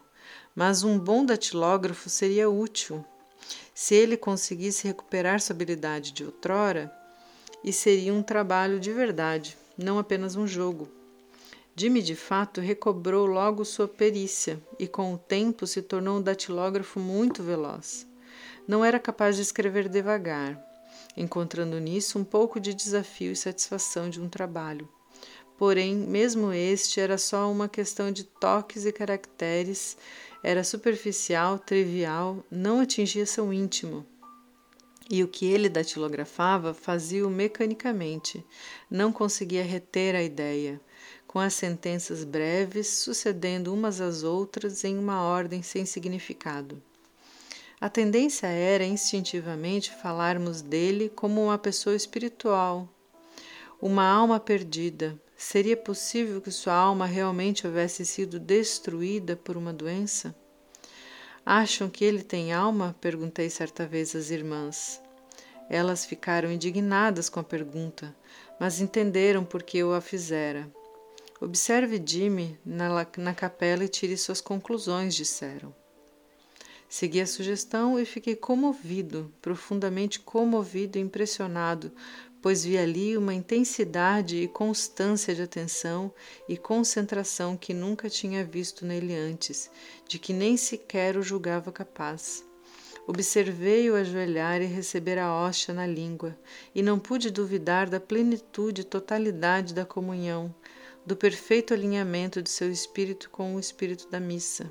[0.55, 3.03] mas um bom datilógrafo seria útil.
[3.73, 6.91] Se ele conseguisse recuperar sua habilidade de outrora,
[7.63, 10.87] e seria um trabalho de verdade, não apenas um jogo.
[11.79, 16.99] Jimmy, de fato, recobrou logo sua perícia e, com o tempo, se tornou um datilógrafo
[16.99, 18.07] muito veloz.
[18.67, 20.59] Não era capaz de escrever devagar,
[21.15, 24.89] encontrando nisso um pouco de desafio e satisfação de um trabalho.
[25.55, 29.95] Porém, mesmo este era só uma questão de toques e caracteres,
[30.41, 34.03] era superficial, trivial, não atingia seu íntimo.
[35.11, 38.43] E o que ele datilografava fazia-o mecanicamente,
[38.89, 40.81] não conseguia reter a ideia,
[41.27, 46.81] com as sentenças breves sucedendo umas às outras em uma ordem sem significado.
[47.79, 52.89] A tendência era instintivamente falarmos dele como uma pessoa espiritual,
[53.79, 55.19] uma alma perdida.
[55.37, 60.35] Seria possível que sua alma realmente houvesse sido destruída por uma doença?
[61.45, 62.95] Acham que ele tem alma?
[62.99, 64.99] perguntei certa vez às irmãs.
[65.69, 68.15] Elas ficaram indignadas com a pergunta,
[68.59, 70.67] mas entenderam por que eu a fizera.
[71.39, 75.73] Observe Jimmy na, na capela e tire suas conclusões, disseram.
[76.89, 81.91] Segui a sugestão e fiquei comovido, profundamente comovido e impressionado,
[82.41, 86.11] pois vi ali uma intensidade e constância de atenção
[86.49, 89.69] e concentração que nunca tinha visto nele antes,
[90.07, 92.43] de que nem sequer o julgava capaz.
[93.05, 96.37] Observei-o ajoelhar e receber a hóstia na língua,
[96.73, 100.53] e não pude duvidar da plenitude e totalidade da comunhão,
[101.07, 104.69] do perfeito alinhamento de seu espírito com o espírito da missa.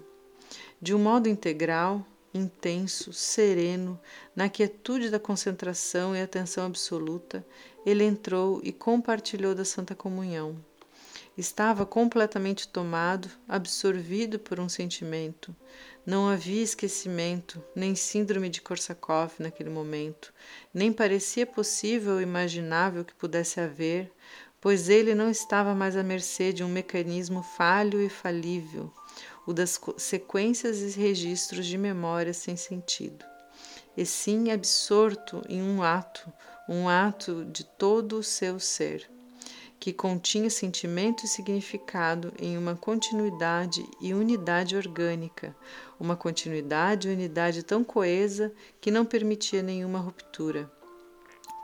[0.78, 3.98] De um modo integral, intenso, sereno,
[4.34, 7.42] na quietude da concentração e atenção absoluta,
[7.86, 10.62] ele entrou e compartilhou da Santa Comunhão.
[11.38, 15.56] Estava completamente tomado, absorvido por um sentimento.
[16.04, 20.32] Não havia esquecimento, nem síndrome de Korsakoff naquele momento,
[20.72, 24.12] nem parecia possível ou imaginável que pudesse haver,
[24.60, 28.92] pois ele não estava mais à mercê de um mecanismo falho e falível
[29.46, 33.24] o das sequências e registros de memória sem sentido,
[33.96, 36.30] e sim absorto em um ato,
[36.68, 39.08] um ato de todo o seu ser,
[39.78, 45.54] que continha sentimento e significado em uma continuidade e unidade orgânica,
[46.00, 50.70] uma continuidade e unidade tão coesa que não permitia nenhuma ruptura.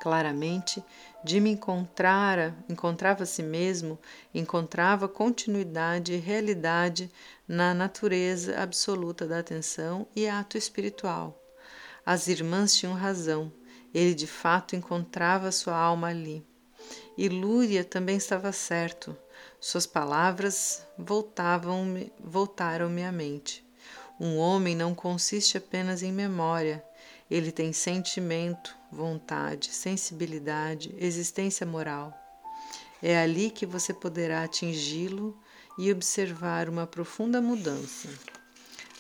[0.00, 0.82] Claramente,
[1.24, 3.98] Jimmy encontrara, encontrava si mesmo,
[4.34, 7.10] encontrava continuidade e realidade
[7.46, 11.40] na natureza absoluta da atenção e ato espiritual.
[12.04, 13.52] As irmãs tinham razão,
[13.94, 16.44] ele de fato encontrava sua alma ali.
[17.16, 19.16] E Lúria também estava certo.
[19.60, 23.64] Suas palavras voltavam-me, voltaram-me à mente.
[24.18, 26.84] Um homem não consiste apenas em memória,
[27.30, 32.12] ele tem sentimento, vontade, sensibilidade, existência moral.
[33.02, 35.36] É ali que você poderá atingi-lo
[35.78, 38.08] e observar uma profunda mudança.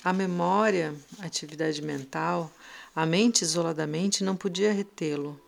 [0.02, 2.50] A memória, atividade mental,
[2.96, 5.40] a mente isoladamente não podia retê-lo,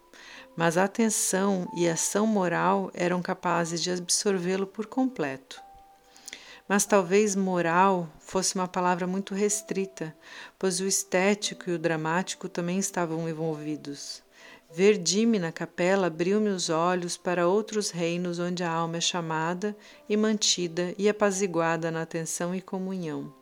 [0.57, 5.61] mas a atenção e ação moral eram capazes de absorvê-lo por completo.
[6.69, 10.17] Mas talvez moral fosse uma palavra muito restrita,
[10.59, 14.24] pois o estético e o dramático também estavam envolvidos.
[14.77, 19.77] Ver Jimmy na capela abriu-me os olhos para outros reinos onde a alma é chamada
[20.09, 23.33] e mantida e apaziguada na atenção e comunhão.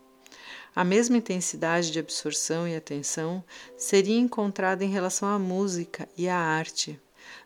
[0.76, 3.42] A mesma intensidade de absorção e atenção
[3.78, 7.00] seria encontrada em relação à música e à arte.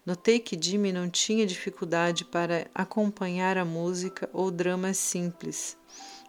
[0.05, 5.79] Notei que Jimmy não tinha dificuldade para acompanhar a música ou dramas simples,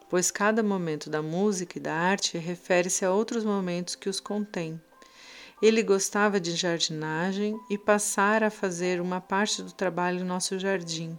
[0.07, 4.79] pois cada momento da música e da arte refere-se a outros momentos que os contêm.
[5.59, 11.17] Ele gostava de jardinagem e passara a fazer uma parte do trabalho em nosso jardim.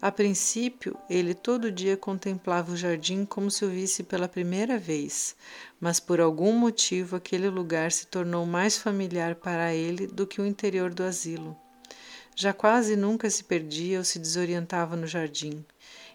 [0.00, 5.36] A princípio, ele todo dia contemplava o jardim como se o visse pela primeira vez,
[5.78, 10.46] mas por algum motivo aquele lugar se tornou mais familiar para ele do que o
[10.46, 11.54] interior do asilo.
[12.34, 15.62] Já quase nunca se perdia ou se desorientava no jardim.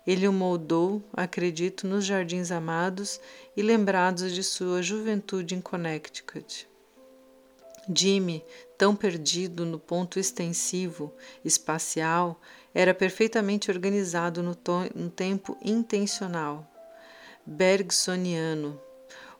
[0.05, 3.19] Ele o moldou, acredito, nos jardins amados
[3.55, 6.70] e lembrados de sua juventude em Connecticut.
[7.95, 8.43] Jimmy,
[8.77, 11.13] tão perdido no ponto extensivo,
[11.43, 12.39] espacial,
[12.73, 14.57] era perfeitamente organizado no,
[14.95, 16.67] no tempo intencional.
[17.45, 18.79] Bergsoniano.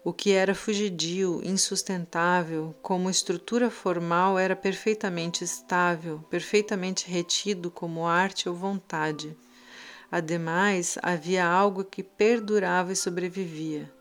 [0.03, 8.49] O que era fugidio, insustentável, como estrutura formal, era perfeitamente estável, perfeitamente retido como arte
[8.49, 9.37] ou vontade.
[10.11, 13.91] Ademais, havia algo que perdurava e sobrevivia.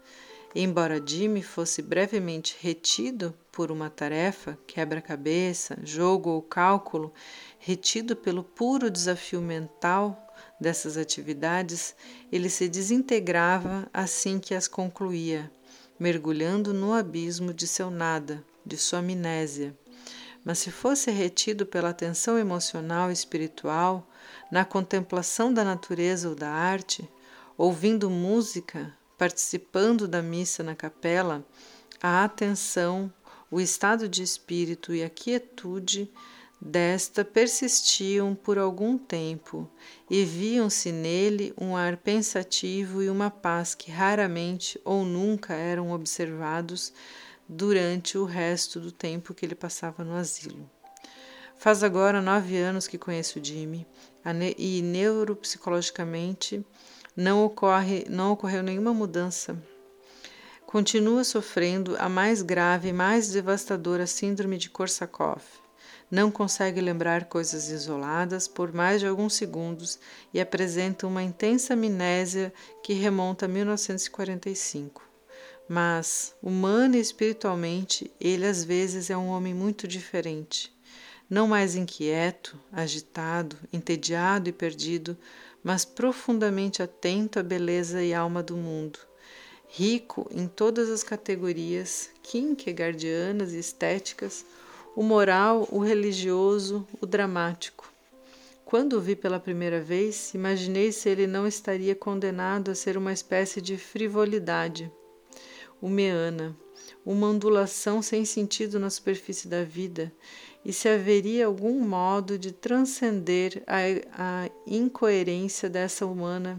[0.54, 7.12] Embora Jimmy fosse brevemente retido por uma tarefa, quebra-cabeça, jogo ou cálculo,
[7.58, 10.28] retido pelo puro desafio mental
[10.60, 11.94] dessas atividades,
[12.30, 15.50] ele se desintegrava assim que as concluía,
[15.98, 19.76] mergulhando no abismo de seu nada, de sua amnésia.
[20.44, 24.08] Mas se fosse retido pela atenção emocional e espiritual,
[24.50, 27.08] na contemplação da natureza ou da arte,
[27.56, 31.44] ouvindo música, participando da missa na capela,
[32.02, 33.12] a atenção,
[33.50, 36.10] o estado de espírito e a quietude
[36.60, 39.68] desta persistiam por algum tempo
[40.10, 46.92] e viam-se nele um ar pensativo e uma paz que raramente ou nunca eram observados
[47.48, 50.70] durante o resto do tempo que ele passava no asilo.
[51.56, 53.86] Faz agora nove anos que conheço Jimmy
[54.56, 56.64] e neuropsicologicamente
[57.16, 59.60] não, ocorre, não ocorreu nenhuma mudança.
[60.70, 65.44] Continua sofrendo a mais grave e mais devastadora síndrome de Korsakoff.
[66.08, 69.98] Não consegue lembrar coisas isoladas por mais de alguns segundos
[70.32, 72.54] e apresenta uma intensa amnésia
[72.84, 75.02] que remonta a 1945.
[75.68, 80.72] Mas, humano e espiritualmente, ele às vezes é um homem muito diferente.
[81.28, 85.18] Não mais inquieto, agitado, entediado e perdido,
[85.64, 89.09] mas profundamente atento à beleza e alma do mundo,
[89.72, 94.44] rico em todas as categorias kierkegaardianas e estéticas,
[94.96, 97.88] o moral, o religioso, o dramático.
[98.64, 103.12] Quando o vi pela primeira vez, imaginei se ele não estaria condenado a ser uma
[103.12, 104.90] espécie de frivolidade,
[105.80, 106.56] meana,
[107.06, 110.12] uma ondulação sem sentido na superfície da vida,
[110.64, 113.78] e se haveria algum modo de transcender a,
[114.12, 116.58] a incoerência dessa humana,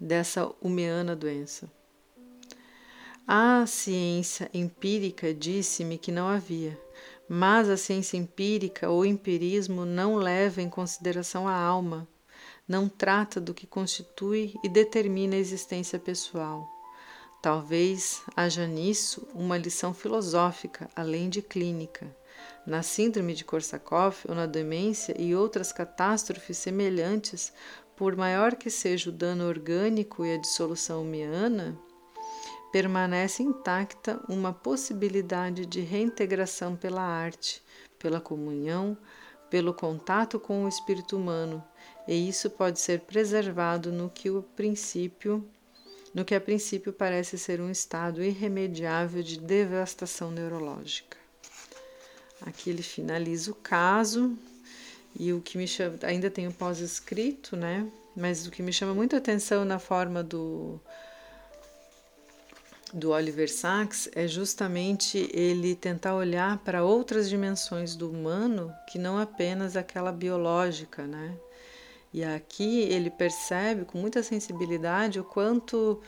[0.00, 1.70] dessa humeana doença.
[3.26, 6.76] A ciência empírica disse-me que não havia,
[7.28, 12.06] mas a ciência empírica ou empirismo não leva em consideração a alma,
[12.66, 16.68] não trata do que constitui e determina a existência pessoal.
[17.40, 22.14] Talvez haja nisso uma lição filosófica, além de clínica.
[22.66, 27.52] Na síndrome de Korsakoff ou na demência e outras catástrofes semelhantes,
[27.96, 31.78] por maior que seja o dano orgânico e a dissolução humiana,
[32.72, 37.62] permanece intacta uma possibilidade de reintegração pela arte,
[37.98, 38.96] pela comunhão,
[39.50, 41.62] pelo contato com o espírito humano,
[42.08, 45.46] e isso pode ser preservado no que o princípio
[46.14, 51.16] no que a princípio parece ser um estado irremediável de devastação neurológica.
[52.44, 54.36] Aqui ele finaliza o caso
[55.18, 57.88] e o que me chama, ainda tem o pós-escrito, né?
[58.14, 60.78] Mas o que me chama muito atenção na forma do
[62.92, 69.18] do Oliver Sacks é justamente ele tentar olhar para outras dimensões do humano que não
[69.18, 71.34] apenas aquela biológica, né?
[72.12, 76.02] E aqui ele percebe com muita sensibilidade o quanto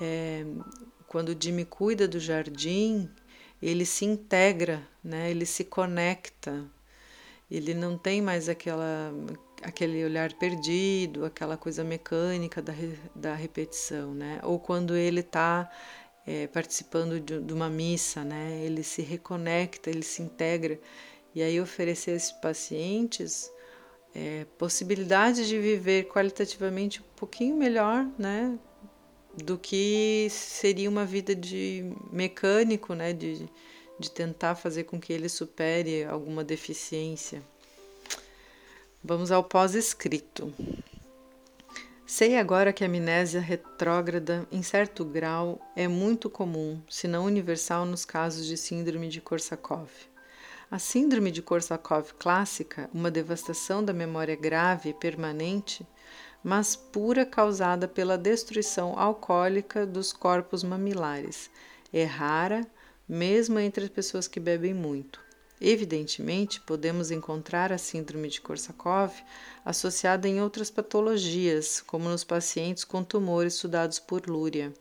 [0.00, 0.44] é,
[1.06, 3.08] quando Jimmy cuida do jardim,
[3.62, 5.30] ele se integra, né?
[5.30, 6.64] ele se conecta,
[7.50, 9.12] ele não tem mais aquela,
[9.62, 12.74] aquele olhar perdido, aquela coisa mecânica da,
[13.14, 14.40] da repetição, né?
[14.42, 15.70] ou quando ele está
[16.26, 18.60] é, participando de, de, uma missa, né?
[18.64, 20.78] ele se reconecta, ele se integra,
[21.34, 23.50] e aí oferecer a esses pacientes
[24.14, 28.58] é, possibilidade de viver qualitativamente um pouquinho melhor, né?
[29.36, 33.46] do que seria uma vida de mecânico, né, de,
[33.98, 37.42] de tentar fazer com que ele supere alguma deficiência.
[39.04, 40.52] Vamos ao pós-escrito.
[42.08, 47.84] Sei agora que a amnésia retrógrada, em certo grau, é muito comum, se não universal,
[47.84, 50.08] nos casos de síndrome de Korsakoff.
[50.70, 55.84] A síndrome de Korsakoff clássica, uma devastação da memória grave e permanente,
[56.44, 61.50] mas pura causada pela destruição alcoólica dos corpos mamilares.
[61.92, 62.64] É rara,
[63.08, 65.25] mesmo entre as pessoas que bebem muito.
[65.60, 69.22] Evidentemente, podemos encontrar a síndrome de Korsakoff
[69.64, 74.72] associada em outras patologias, como nos pacientes com tumores estudados por Lúria.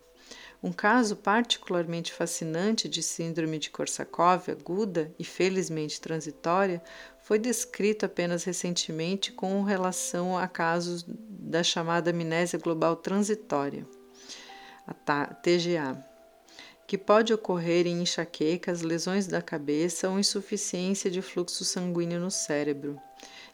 [0.62, 6.82] Um caso particularmente fascinante de síndrome de Korsakoff aguda e felizmente transitória
[7.22, 13.88] foi descrito apenas recentemente com relação a casos da chamada amnésia global transitória,
[14.88, 14.94] a
[15.36, 16.04] TGA,
[16.88, 23.00] que pode ocorrer em enxaquecas, lesões da cabeça ou insuficiência de fluxo sanguíneo no cérebro.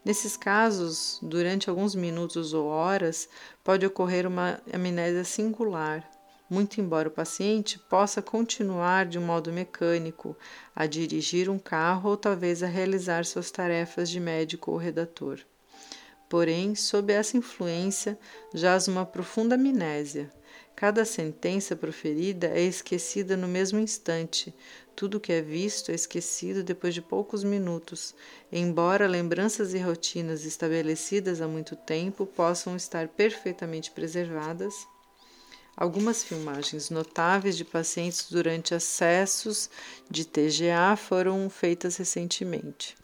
[0.04, 3.30] Nesses casos, durante alguns minutos ou horas,
[3.64, 6.10] pode ocorrer uma amnésia singular,
[6.50, 10.36] muito embora o paciente possa continuar de um modo mecânico
[10.76, 15.40] a dirigir um carro ou talvez a realizar suas tarefas de médico ou redator.
[16.28, 18.18] Porém, sob essa influência,
[18.54, 20.30] jaz uma profunda amnésia.
[20.76, 24.54] Cada sentença proferida é esquecida no mesmo instante.
[24.96, 28.16] Tudo que é visto é esquecido depois de poucos minutos,
[28.52, 34.74] embora lembranças e rotinas estabelecidas há muito tempo possam estar perfeitamente preservadas
[35.76, 39.70] Algumas filmagens notáveis de pacientes durante acessos
[40.10, 42.96] de TGA foram feitas recentemente.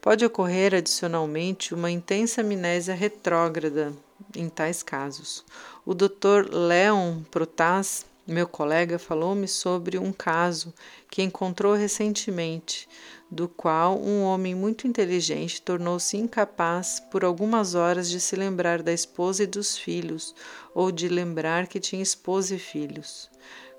[0.00, 3.92] Pode ocorrer adicionalmente uma intensa amnésia retrógrada
[4.34, 5.44] em tais casos.
[5.84, 6.48] O Dr.
[6.50, 10.74] Leon Protas, meu colega, falou-me sobre um caso
[11.10, 12.88] que encontrou recentemente
[13.30, 18.92] do qual um homem muito inteligente tornou-se incapaz por algumas horas de se lembrar da
[18.92, 20.34] esposa e dos filhos,
[20.74, 23.30] ou de lembrar que tinha esposa e filhos.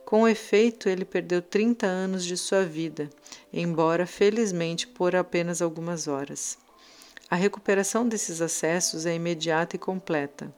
[0.05, 3.09] Com efeito, ele perdeu 30 anos de sua vida,
[3.51, 6.57] embora felizmente por apenas algumas horas.
[7.29, 10.53] A recuperação desses acessos é imediata e completa.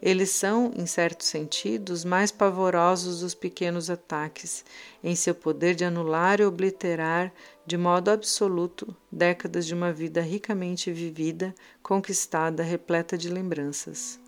[0.00, 4.64] Eles são, em certos sentidos, mais pavorosos dos pequenos ataques,
[5.02, 7.30] em seu poder de anular e obliterar
[7.66, 14.18] de modo absoluto décadas de uma vida ricamente vivida, conquistada, repleta de lembranças.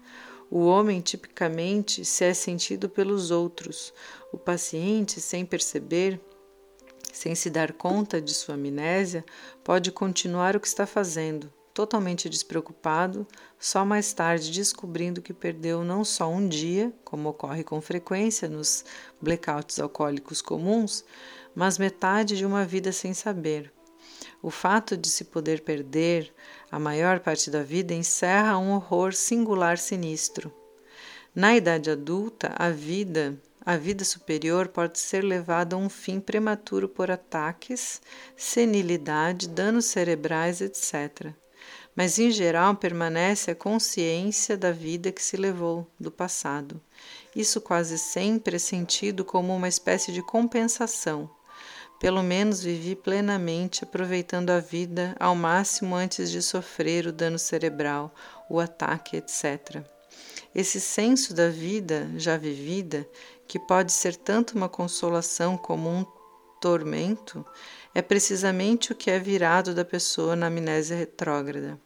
[0.51, 3.95] O homem tipicamente se é sentido pelos outros.
[4.31, 6.21] O paciente, sem perceber,
[7.11, 9.25] sem se dar conta de sua amnésia,
[9.65, 13.27] pode continuar o que está fazendo, totalmente despreocupado,
[13.59, 18.83] só mais tarde descobrindo que perdeu não só um dia, como ocorre com frequência nos
[19.21, 21.05] blackouts alcoólicos comuns,
[21.55, 23.71] mas metade de uma vida sem saber.
[24.43, 26.33] O fato de se poder perder
[26.71, 30.51] a maior parte da vida encerra um horror singular sinistro.
[31.35, 36.89] Na idade adulta, a vida, a vida superior pode ser levada a um fim prematuro
[36.89, 38.01] por ataques,
[38.35, 41.37] senilidade, danos cerebrais, etc
[41.97, 46.79] mas em geral permanece a consciência da vida que se levou do passado.
[47.35, 51.29] Isso quase sempre é sentido como uma espécie de compensação.
[51.99, 58.15] Pelo menos vivi plenamente aproveitando a vida ao máximo antes de sofrer o dano cerebral,
[58.51, 59.83] o ataque, etc.
[60.55, 63.09] Esse senso da vida já vivida,
[63.49, 66.05] que pode ser tanto uma consolação como um
[66.61, 67.45] tormento,
[67.95, 71.81] é precisamente o que é virado da pessoa na amnésia retrógrada.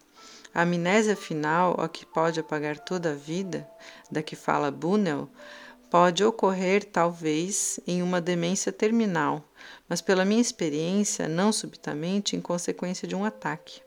[0.53, 3.69] A amnésia final, a que pode apagar toda a vida,
[4.11, 5.29] da que fala Bunel,
[5.91, 9.45] pode ocorrer talvez em uma demência terminal,
[9.89, 13.81] mas pela minha experiência, não subitamente em consequência de um ataque.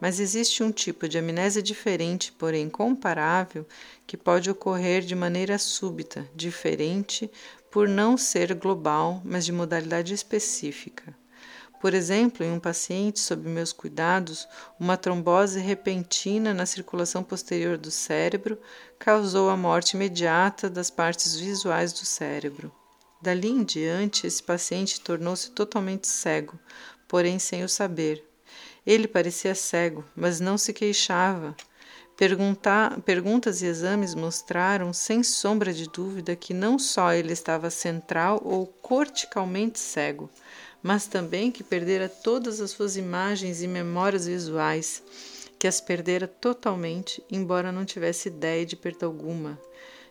[0.00, 3.66] Mas existe um tipo de amnésia diferente, porém comparável,
[4.06, 7.30] que pode ocorrer de maneira súbita, diferente
[7.70, 11.14] por não ser global, mas de modalidade específica.
[11.80, 14.48] Por exemplo, em um paciente sob meus cuidados,
[14.80, 18.58] uma trombose repentina na circulação posterior do cérebro
[18.98, 22.72] causou a morte imediata das partes visuais do cérebro.
[23.22, 26.58] Dali em diante, esse paciente tornou-se totalmente cego,
[27.06, 28.24] porém sem o saber.
[28.84, 31.54] Ele parecia cego, mas não se queixava.
[33.04, 38.66] Perguntas e exames mostraram, sem sombra de dúvida, que não só ele estava central ou
[38.66, 40.28] corticalmente cego,
[40.82, 45.02] mas também que perdera todas as suas imagens e memórias visuais,
[45.58, 49.58] que as perdera totalmente, embora não tivesse ideia de perda alguma.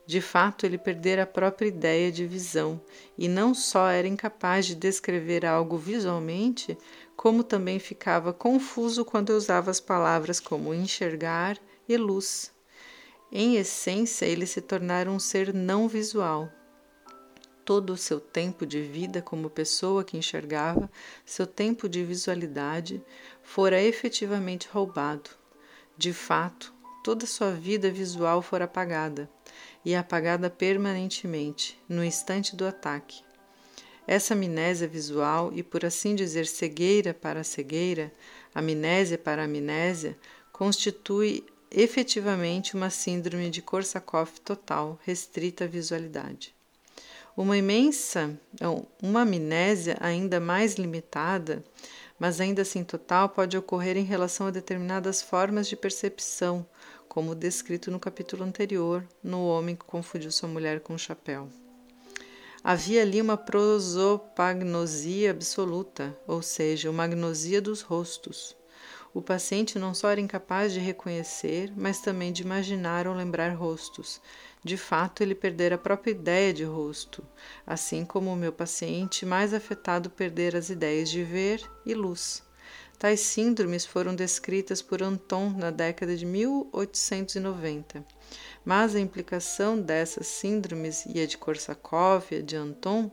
[0.05, 2.80] De fato, ele perdera a própria ideia de visão
[3.18, 6.78] e não só era incapaz de descrever algo visualmente,
[7.15, 11.57] como também ficava confuso quando usava as palavras como enxergar
[11.89, 12.53] e luz.
[13.30, 16.49] Em essência, ele se tornara um ser não visual.
[17.68, 20.89] Todo o seu tempo de vida como pessoa que enxergava,
[21.26, 23.03] seu tempo de visualidade,
[23.43, 25.32] fora efetivamente roubado.
[25.97, 29.30] De fato, toda sua vida visual fora apagada
[29.84, 33.22] e apagada permanentemente, no instante do ataque.
[34.07, 38.13] Essa amnésia visual e, por assim dizer, cegueira para cegueira,
[38.55, 40.18] amnésia para amnésia,
[40.53, 46.55] constitui efetivamente uma síndrome de Korsakoff total, restrita à visualidade.
[47.38, 48.36] Uma imensa,
[49.00, 51.64] uma amnésia ainda mais limitada,
[52.18, 56.66] mas ainda assim total, pode ocorrer em relação a determinadas formas de percepção,
[57.08, 61.48] como descrito no capítulo anterior, no homem que confundiu sua mulher com o um chapéu.
[62.64, 68.58] Havia ali uma prosopagnosia absoluta, ou seja, uma agnosia dos rostos.
[69.14, 74.20] O paciente não só era incapaz de reconhecer, mas também de imaginar ou lembrar rostos.
[74.68, 77.26] De fato, ele perdera a própria ideia de rosto,
[77.65, 82.43] assim como o meu paciente mais afetado perdera as ideias de ver e luz.
[82.99, 88.03] Tais síndromes foram descritas por Anton na década de 1890,
[88.65, 93.09] mas a implicação dessas síndromes e a de Korsakoff e a de Anton,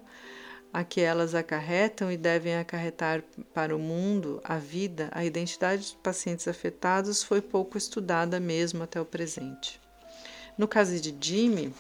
[0.73, 3.23] a que elas acarretam e devem acarretar
[3.55, 9.01] para o mundo, a vida, a identidade dos pacientes afetados foi pouco estudada mesmo até
[9.01, 9.84] o presente.
[10.57, 11.75] No caso de Jimmy,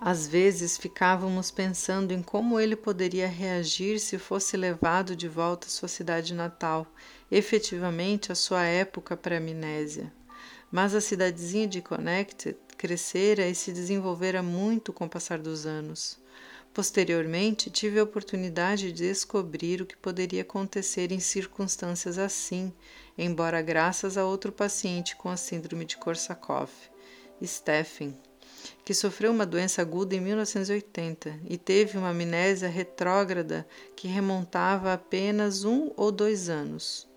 [0.00, 5.70] às vezes ficávamos pensando em como ele poderia reagir se fosse levado de volta à
[5.70, 6.86] sua cidade natal,
[7.30, 10.12] efetivamente à sua época pré-amnésia.
[10.72, 16.18] Mas a cidadezinha de Connecticut crescera e se desenvolvera muito com o passar dos anos.
[16.74, 22.72] Posteriormente, tive a oportunidade de descobrir o que poderia acontecer em circunstâncias assim,
[23.16, 26.90] embora graças a outro paciente com a síndrome de Korsakoff,
[27.46, 28.16] Stephen
[28.84, 33.66] que sofreu uma doença aguda em 1980 e teve uma amnésia retrógrada
[33.96, 37.08] que remontava a apenas um ou dois anos.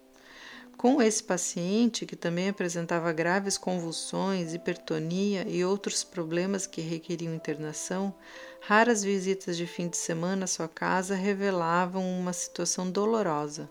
[0.77, 8.13] Com esse paciente, que também apresentava graves convulsões, hipertonia e outros problemas que requeriam internação,
[8.61, 13.69] raras visitas de fim de semana à sua casa revelavam uma situação dolorosa.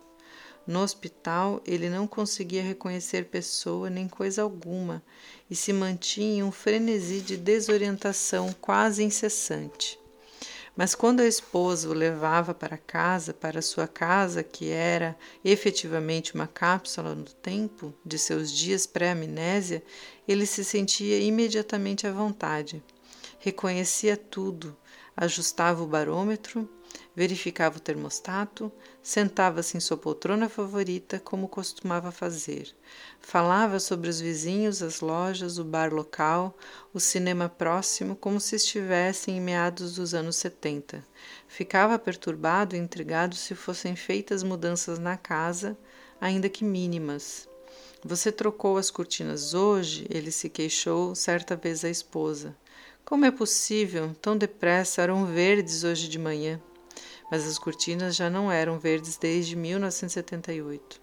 [0.66, 5.02] No hospital, ele não conseguia reconhecer pessoa nem coisa alguma
[5.50, 9.98] e se mantinha em um frenesi de desorientação quase incessante.
[10.76, 16.48] Mas quando a esposa o levava para casa, para sua casa, que era efetivamente uma
[16.48, 19.84] cápsula no tempo de seus dias pré-amnésia,
[20.26, 22.82] ele se sentia imediatamente à vontade.
[23.38, 24.76] Reconhecia tudo,
[25.16, 26.68] ajustava o barômetro,
[27.14, 32.74] verificava o termostato, sentava-se em sua poltrona favorita, como costumava fazer.
[33.20, 36.56] Falava sobre os vizinhos, as lojas, o bar local,
[36.92, 41.04] o cinema próximo, como se estivessem em meados dos anos 70.
[41.46, 45.78] Ficava perturbado e intrigado se fossem feitas mudanças na casa,
[46.20, 47.48] ainda que mínimas.
[48.04, 50.06] Você trocou as cortinas hoje?
[50.10, 52.56] Ele se queixou certa vez à esposa.
[53.04, 54.14] Como é possível?
[54.20, 56.60] Tão depressa eram verdes hoje de manhã
[57.34, 61.00] mas as cortinas já não eram verdes desde 1978.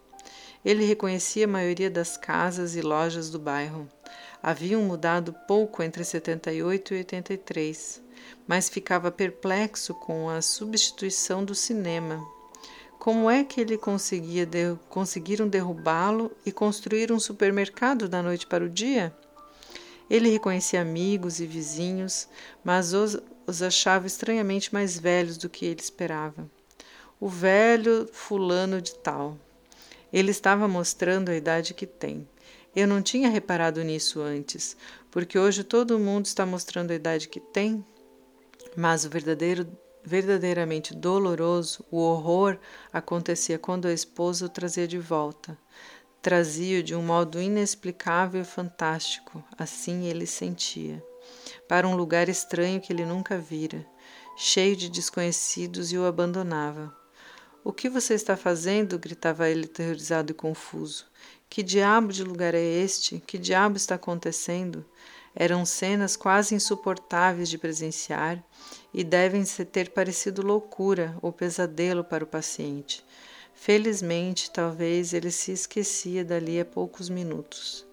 [0.63, 3.85] Ele reconhecia a maioria das casas e lojas do bairro.
[4.41, 8.01] Haviam mudado pouco entre 78 e 83,
[8.47, 12.25] mas ficava perplexo com a substituição do cinema.
[12.97, 18.63] Como é que ele conseguia de, conseguiram derrubá-lo e construir um supermercado da noite para
[18.63, 19.13] o dia?
[20.09, 22.29] Ele reconhecia amigos e vizinhos,
[22.63, 23.17] mas os,
[23.51, 26.49] os achava estranhamente mais velhos do que ele esperava.
[27.19, 29.37] O velho fulano de tal.
[30.11, 32.27] Ele estava mostrando a idade que tem.
[32.75, 34.75] Eu não tinha reparado nisso antes,
[35.11, 37.85] porque hoje todo mundo está mostrando a idade que tem.
[38.75, 39.67] Mas o verdadeiro,
[40.03, 42.57] verdadeiramente doloroso, o horror,
[42.91, 45.57] acontecia quando a esposa o trazia de volta.
[46.21, 51.03] Trazia-o de um modo inexplicável e fantástico, assim ele sentia
[51.71, 53.87] para um lugar estranho que ele nunca vira.
[54.35, 56.93] cheio de desconhecidos, e o abandonava.
[57.63, 58.99] O que você está fazendo?
[58.99, 61.05] gritava ele, aterrorizado e confuso.
[61.49, 63.23] Que diabo de lugar é este?
[63.25, 64.83] Que diabo está acontecendo?
[65.33, 68.43] Eram cenas quase insuportáveis de presenciar
[68.93, 73.01] e devem ter parecido loucura ou pesadelo para o paciente.
[73.53, 77.89] Felizmente, talvez ele se esquecia dali a poucos minutos.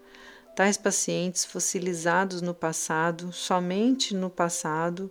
[0.58, 5.08] Tais pacientes fossilizados no passado, somente no passado,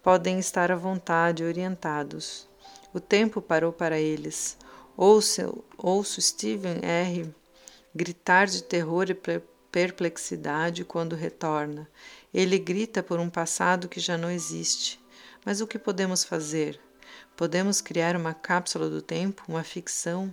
[0.00, 2.48] podem estar à vontade orientados.
[2.92, 4.56] O tempo parou para eles.
[4.96, 7.28] Ouço, ouço Stephen R.
[7.92, 9.18] gritar de terror e
[9.72, 11.90] perplexidade quando retorna.
[12.32, 15.04] Ele grita por um passado que já não existe.
[15.44, 16.80] Mas o que podemos fazer?
[17.36, 20.32] Podemos criar uma cápsula do tempo, uma ficção?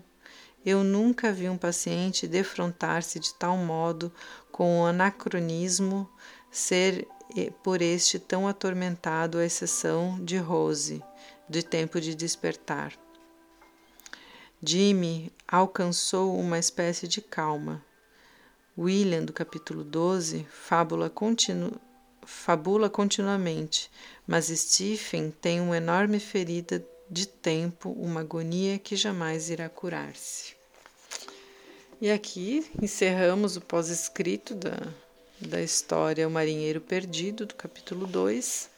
[0.63, 4.13] Eu nunca vi um paciente defrontar-se de tal modo
[4.61, 6.07] com o anacronismo,
[6.51, 11.03] ser eh, por este tão atormentado, à exceção de Rose,
[11.49, 12.93] de tempo de despertar.
[14.61, 17.83] Jimmy alcançou uma espécie de calma.
[18.77, 21.71] William, do capítulo 12, fábula, continu,
[22.23, 23.89] fabula continuamente,
[24.27, 30.60] mas Stephen tem uma enorme ferida de tempo, uma agonia que jamais irá curar-se.
[32.01, 34.75] E aqui encerramos o pós-escrito da,
[35.39, 38.71] da história O Marinheiro Perdido, do capítulo 2.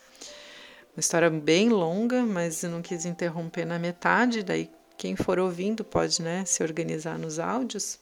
[0.94, 5.86] Uma história bem longa, mas eu não quis interromper na metade, daí quem for ouvindo
[5.86, 7.98] pode né, se organizar nos áudios.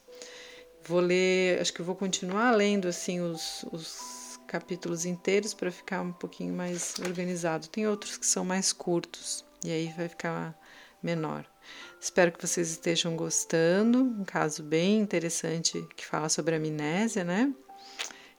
[0.86, 6.11] Vou ler, acho que vou continuar lendo assim os, os capítulos inteiros para ficar um
[6.11, 7.67] pouquinho mais organizado.
[7.67, 10.59] Tem outros que são mais curtos e aí vai ficar
[11.03, 11.45] menor.
[12.01, 13.99] Espero que vocês estejam gostando.
[13.99, 17.53] Um caso bem interessante que fala sobre amnésia, né?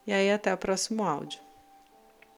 [0.05, 1.39] E aí até o próximo áudio.